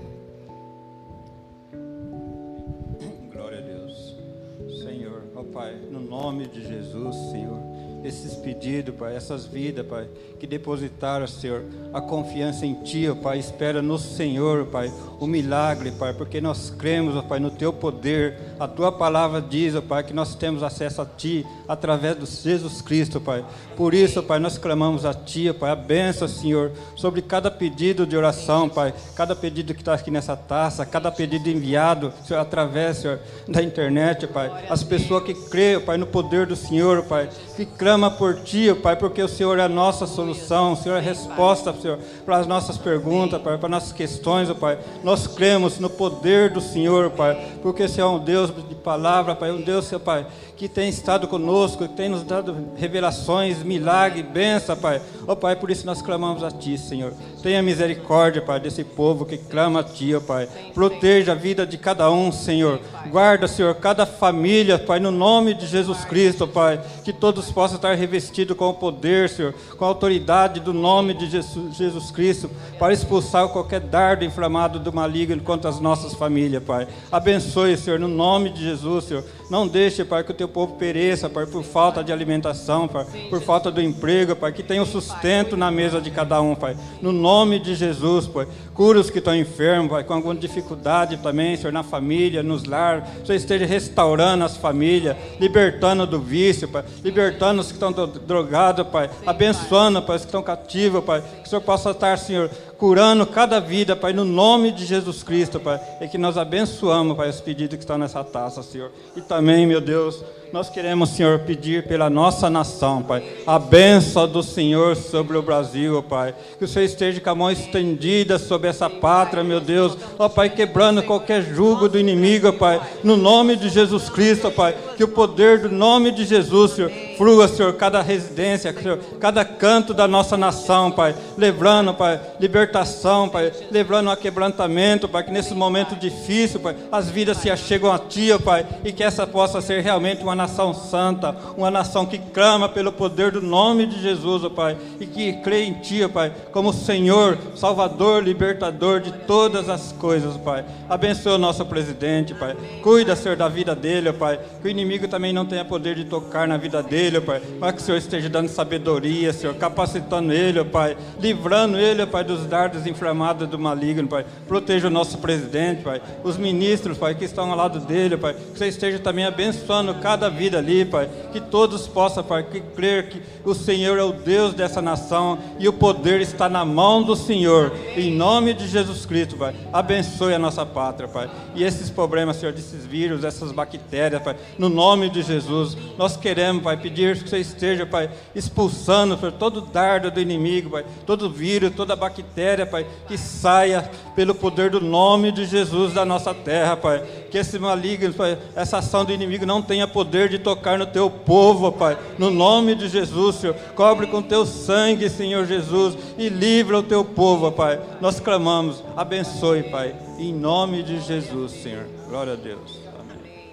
[6.15, 7.59] nome de Jesus, Senhor.
[8.03, 10.07] Esses pedidos, Pai, essas vidas, Pai,
[10.45, 15.91] que depositaram, Senhor, a confiança em Ti, ó Pai, espera no Senhor, Pai, o milagre,
[15.91, 18.37] Pai, porque nós cremos, ó Pai, no Teu poder.
[18.59, 22.81] A Tua palavra diz, ó Pai, que nós temos acesso a Ti através do Jesus
[22.81, 23.43] Cristo, Pai.
[23.75, 28.05] Por isso, Pai, nós clamamos a Ti, ó Pai, a benção, Senhor, sobre cada pedido
[28.05, 32.97] de oração, Pai, cada pedido que está aqui nessa taça, cada pedido enviado, Senhor, através,
[32.97, 34.65] Senhor, da internet, Pai.
[34.69, 38.95] As pessoas que creem, Pai, no poder do Senhor, Pai, que clama por Ti, Pai,
[38.95, 40.34] porque o Senhor é a nossa solução,
[40.73, 44.51] o Senhor é a resposta, Senhor, para as nossas perguntas, Pai, para as nossas questões,
[44.53, 44.77] Pai.
[45.03, 49.51] Nós cremos no poder do Senhor, Pai, porque Senhor é um Deus de palavra, Pai,
[49.51, 50.25] um Deus, Pai,
[50.57, 55.01] que tem estado conosco, que tem nos dado revelações, milagre, benção, Pai.
[55.27, 57.13] Ó oh, Pai, por isso nós clamamos a Ti, Senhor.
[57.43, 60.47] Tenha misericórdia, Pai, desse povo que clama a Ti, ó oh, Pai.
[60.73, 62.79] Proteja a vida de cada um, Senhor.
[63.09, 66.79] Guarda, Senhor, cada família, Pai, no nome de Jesus Cristo, Pai.
[67.03, 71.29] Que todos possam estar revestidos com o poder, Senhor, com a autoridade do nome de
[71.29, 72.49] Jesus, Jesus Cristo,
[72.79, 76.87] para expulsar qualquer dardo inflamado do maligno contra as nossas famílias, Pai.
[77.11, 79.23] Abençoe, Senhor, no nome de Jesus, Senhor.
[79.49, 83.41] Não deixe, Pai, que o teu povo pereça, Pai, por falta de alimentação, Pai, por
[83.41, 86.75] falta do emprego, Pai, que tenha o sustento na mesa de cada um, Pai.
[87.01, 88.47] No nome de Jesus, Pai.
[88.73, 93.07] Cura os que estão enfermos, Pai, com alguma dificuldade também, Senhor, na família, nos lar.
[93.25, 99.09] Senhor esteja restaurando as famílias, libertando do vício, Pai, libertando os que estão drogados, Pai,
[99.25, 101.21] abençoando, Pai, os que estão cativos, Pai.
[101.41, 105.59] Que o Senhor possa estar, Senhor, curando cada vida, Pai, no nome de Jesus Cristo,
[105.59, 105.79] Pai.
[106.01, 108.91] E que nós abençoamos, Pai, os pedidos que estão nessa taça, Senhor.
[109.15, 110.23] E também, meu Deus,
[110.55, 116.01] nós queremos, Senhor, pedir pela nossa nação, Pai, a benção do Senhor sobre o Brasil,
[116.01, 116.33] Pai.
[116.57, 119.97] Que o Senhor esteja com a mão estendida sobre essa pátria, meu Deus.
[120.17, 122.79] Ó, Pai, quebrando qualquer jugo do inimigo, Pai.
[123.03, 124.73] No nome de Jesus Cristo, Pai.
[124.95, 129.93] Que o poder do nome de Jesus, Senhor, flua, Senhor, cada residência, Senhor, cada canto
[129.93, 131.13] da nossa nação, Pai.
[131.37, 133.51] Levando, Pai, libertação, Pai.
[133.69, 135.21] Levando a quebrantamento, Pai.
[135.21, 138.65] Que nesse momento difícil, Pai, as vidas se achegam a Ti, Pai.
[138.85, 142.91] E que essa possa ser realmente uma nação nação santa, uma nação que clama pelo
[142.91, 146.71] poder do nome de Jesus, ó Pai, e que crê em Ti, ó Pai, como
[146.71, 150.63] Senhor, Salvador, Libertador de todas as coisas, Pai.
[150.87, 152.55] Abençoa o nosso presidente, Pai.
[152.83, 154.39] Cuida, Senhor, da vida dele, ó Pai.
[154.61, 157.41] Que o inimigo também não tenha poder de tocar na vida dele, ó Pai.
[157.59, 160.95] Mas que o Senhor esteja dando sabedoria, Senhor, capacitando ele, ó Pai.
[161.19, 164.25] Livrando ele, ó Pai, dos dardos inflamados do maligno, Pai.
[164.47, 166.01] Proteja o nosso presidente, Pai.
[166.23, 168.35] Os ministros, Pai, que estão ao lado dele, Pai.
[168.35, 171.09] Que você esteja também abençoando cada vida ali, Pai.
[171.31, 175.67] Que todos possam, Pai, que crer que o Senhor é o Deus dessa nação e
[175.67, 177.71] o poder está na mão do Senhor.
[177.95, 179.55] Em nome de Jesus Cristo, Pai.
[179.71, 181.29] Abençoe a nossa pátria, Pai.
[181.53, 186.63] E esses problemas, Senhor, desses vírus, essas bactérias, Pai, no nome de Jesus, nós queremos,
[186.63, 191.73] Pai, pedir que você esteja, Pai, expulsando, Senhor, todo dardo do inimigo, Pai, todo vírus,
[191.75, 197.03] toda bactéria, Pai, que saia pelo poder do nome de Jesus da nossa terra, Pai.
[197.35, 201.09] Que esse maligno, Pai, essa ação do inimigo não tenha poder de tocar no teu
[201.09, 201.97] povo, Pai.
[202.17, 203.53] No nome de Jesus, Senhor.
[203.75, 207.77] Cobre com teu sangue, Senhor Jesus, e livra o teu povo, Pai.
[207.99, 209.93] Nós clamamos, abençoe, Pai.
[210.17, 211.85] Em nome de Jesus, Senhor.
[212.07, 212.79] Glória a Deus.
[213.01, 213.51] Amém.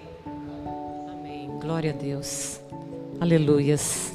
[1.11, 1.49] Amém.
[1.59, 2.61] Glória a Deus.
[3.19, 4.13] Aleluias.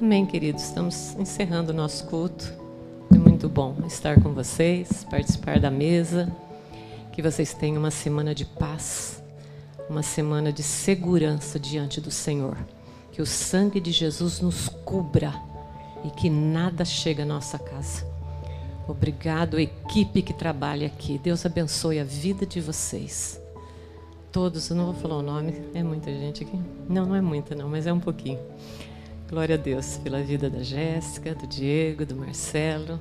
[0.00, 0.62] Amém, queridos.
[0.62, 2.52] Estamos encerrando o nosso culto.
[3.12, 6.32] É muito bom estar com vocês, participar da mesa.
[7.18, 9.20] Que vocês tenham uma semana de paz,
[9.90, 12.56] uma semana de segurança diante do Senhor.
[13.10, 15.34] Que o sangue de Jesus nos cubra
[16.04, 18.06] e que nada chegue à nossa casa.
[18.86, 21.18] Obrigado, equipe que trabalha aqui.
[21.18, 23.40] Deus abençoe a vida de vocês.
[24.30, 26.60] Todos, eu não vou falar o nome, é muita gente aqui?
[26.88, 28.38] Não, não é muita, não, mas é um pouquinho.
[29.28, 33.00] Glória a Deus pela vida da Jéssica, do Diego, do Marcelo,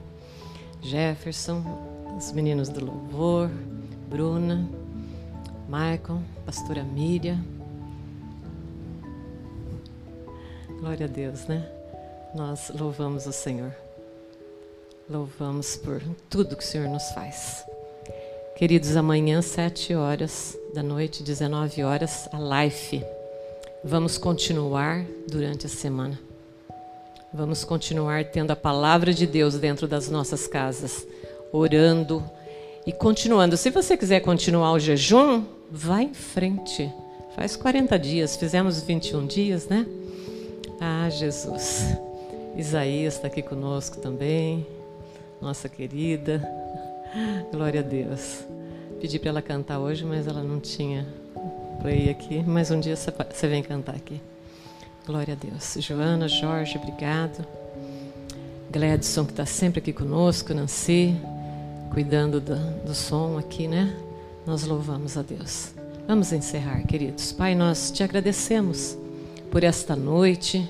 [0.82, 1.64] Jefferson,
[2.18, 3.52] os meninos do louvor,
[4.08, 4.66] Bruna,
[5.68, 7.44] Michael, pastora Miriam.
[10.80, 11.70] Glória a Deus, né?
[12.34, 13.76] Nós louvamos o Senhor.
[15.10, 17.66] Louvamos por tudo que o Senhor nos faz.
[18.56, 23.04] Queridos, amanhã, sete horas da noite, 19 horas, a Life.
[23.84, 26.18] Vamos continuar durante a semana.
[27.34, 31.06] Vamos continuar tendo a palavra de Deus dentro das nossas casas,
[31.52, 32.24] orando
[32.88, 33.56] e continuando.
[33.58, 36.92] Se você quiser continuar o jejum, vá em frente.
[37.36, 39.86] Faz 40 dias, fizemos 21 dias, né?
[40.80, 41.96] Ah, Jesus.
[42.56, 44.66] Isaías está aqui conosco também
[45.42, 46.42] nossa querida.
[47.52, 48.44] Glória a Deus.
[49.00, 51.06] Pedi para ela cantar hoje, mas ela não tinha
[51.82, 52.44] play aqui.
[52.46, 54.20] Mas um dia você vem cantar aqui.
[55.06, 55.78] Glória a Deus.
[55.80, 57.46] Joana, Jorge, obrigado.
[58.72, 61.16] Gladson, que está sempre aqui conosco, Nancy,
[61.92, 63.96] cuidando do, do som aqui, né?
[64.46, 65.74] Nós louvamos a Deus.
[66.08, 67.32] Vamos encerrar, queridos.
[67.32, 68.98] Pai, nós te agradecemos
[69.52, 70.70] por esta noite.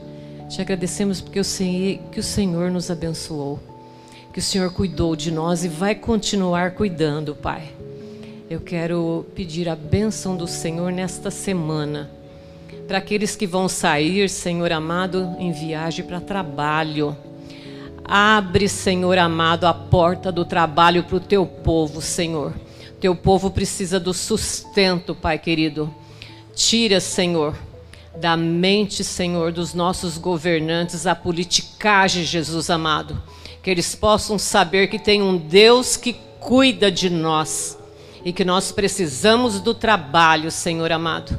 [0.49, 3.59] Te agradecemos porque o Senhor, que o Senhor nos abençoou,
[4.33, 7.69] que o Senhor cuidou de nós e vai continuar cuidando, Pai.
[8.49, 12.09] Eu quero pedir a bênção do Senhor nesta semana
[12.87, 17.15] para aqueles que vão sair, Senhor amado, em viagem para trabalho.
[18.07, 22.53] Abre, Senhor amado, a porta do trabalho para o teu povo, Senhor.
[23.01, 25.93] Teu povo precisa do sustento, Pai querido.
[26.55, 27.53] Tira, Senhor,
[28.15, 33.21] da mente, Senhor, dos nossos governantes a politicagem, Jesus amado.
[33.61, 37.77] Que eles possam saber que tem um Deus que cuida de nós
[38.23, 41.37] e que nós precisamos do trabalho, Senhor amado.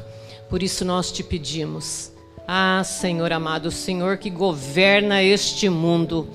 [0.49, 2.11] Por isso nós te pedimos,
[2.47, 6.27] ah, Senhor amado, o Senhor que governa este mundo,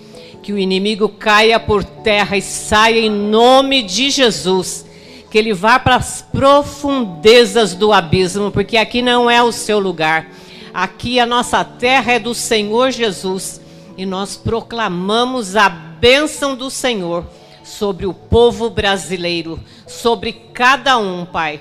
[0.45, 4.85] que o inimigo caia por terra e saia em nome de Jesus,
[5.31, 10.31] que ele vá para as profundezas do abismo, porque aqui não é o seu lugar.
[10.73, 13.59] Aqui a nossa terra é do Senhor Jesus
[13.97, 17.25] e nós proclamamos a bênção do Senhor
[17.65, 21.61] sobre o povo brasileiro, sobre cada um, Pai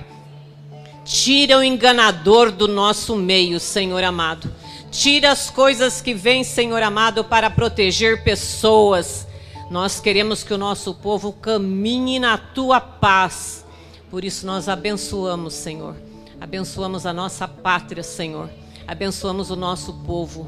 [1.04, 4.50] Tira o enganador do nosso meio, Senhor amado.
[4.94, 9.26] Tira as coisas que vêm, Senhor amado, para proteger pessoas.
[9.68, 13.66] Nós queremos que o nosso povo caminhe na tua paz.
[14.08, 15.96] Por isso nós abençoamos, Senhor.
[16.40, 18.48] Abençoamos a nossa pátria, Senhor.
[18.86, 20.46] Abençoamos o nosso povo.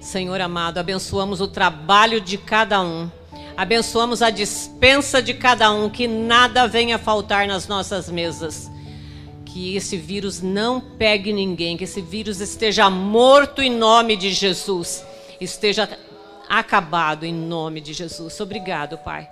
[0.00, 3.10] Senhor amado, abençoamos o trabalho de cada um.
[3.56, 8.70] Abençoamos a dispensa de cada um, que nada venha faltar nas nossas mesas
[9.52, 15.04] que esse vírus não pegue ninguém, que esse vírus esteja morto em nome de Jesus,
[15.40, 15.88] esteja
[16.48, 18.38] acabado em nome de Jesus.
[18.40, 19.28] Obrigado, Pai.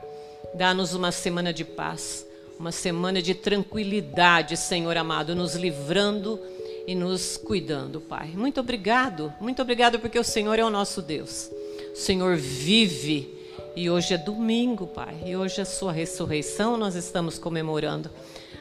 [0.55, 2.27] Dá-nos uma semana de paz,
[2.59, 6.41] uma semana de tranquilidade, Senhor amado, nos livrando
[6.87, 8.29] e nos cuidando, Pai.
[8.35, 11.51] Muito obrigado, muito obrigado porque o Senhor é o nosso Deus.
[11.93, 13.37] O Senhor vive
[13.77, 18.11] e hoje é domingo, Pai, e hoje é a sua ressurreição, nós estamos comemorando.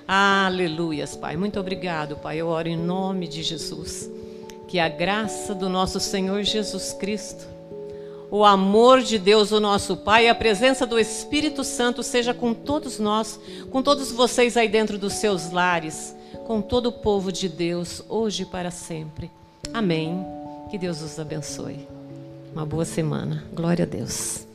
[0.07, 1.35] Aleluias, Pai.
[1.35, 2.37] Muito obrigado, Pai.
[2.37, 4.09] Eu oro em nome de Jesus.
[4.67, 7.45] Que a graça do nosso Senhor Jesus Cristo,
[8.31, 12.53] o amor de Deus, o nosso Pai, e a presença do Espírito Santo seja com
[12.53, 13.39] todos nós,
[13.69, 16.15] com todos vocês aí dentro dos seus lares,
[16.45, 19.31] com todo o povo de Deus, hoje e para sempre.
[19.73, 20.25] Amém.
[20.69, 21.87] Que Deus os abençoe.
[22.53, 23.43] Uma boa semana.
[23.53, 24.45] Glória a Deus.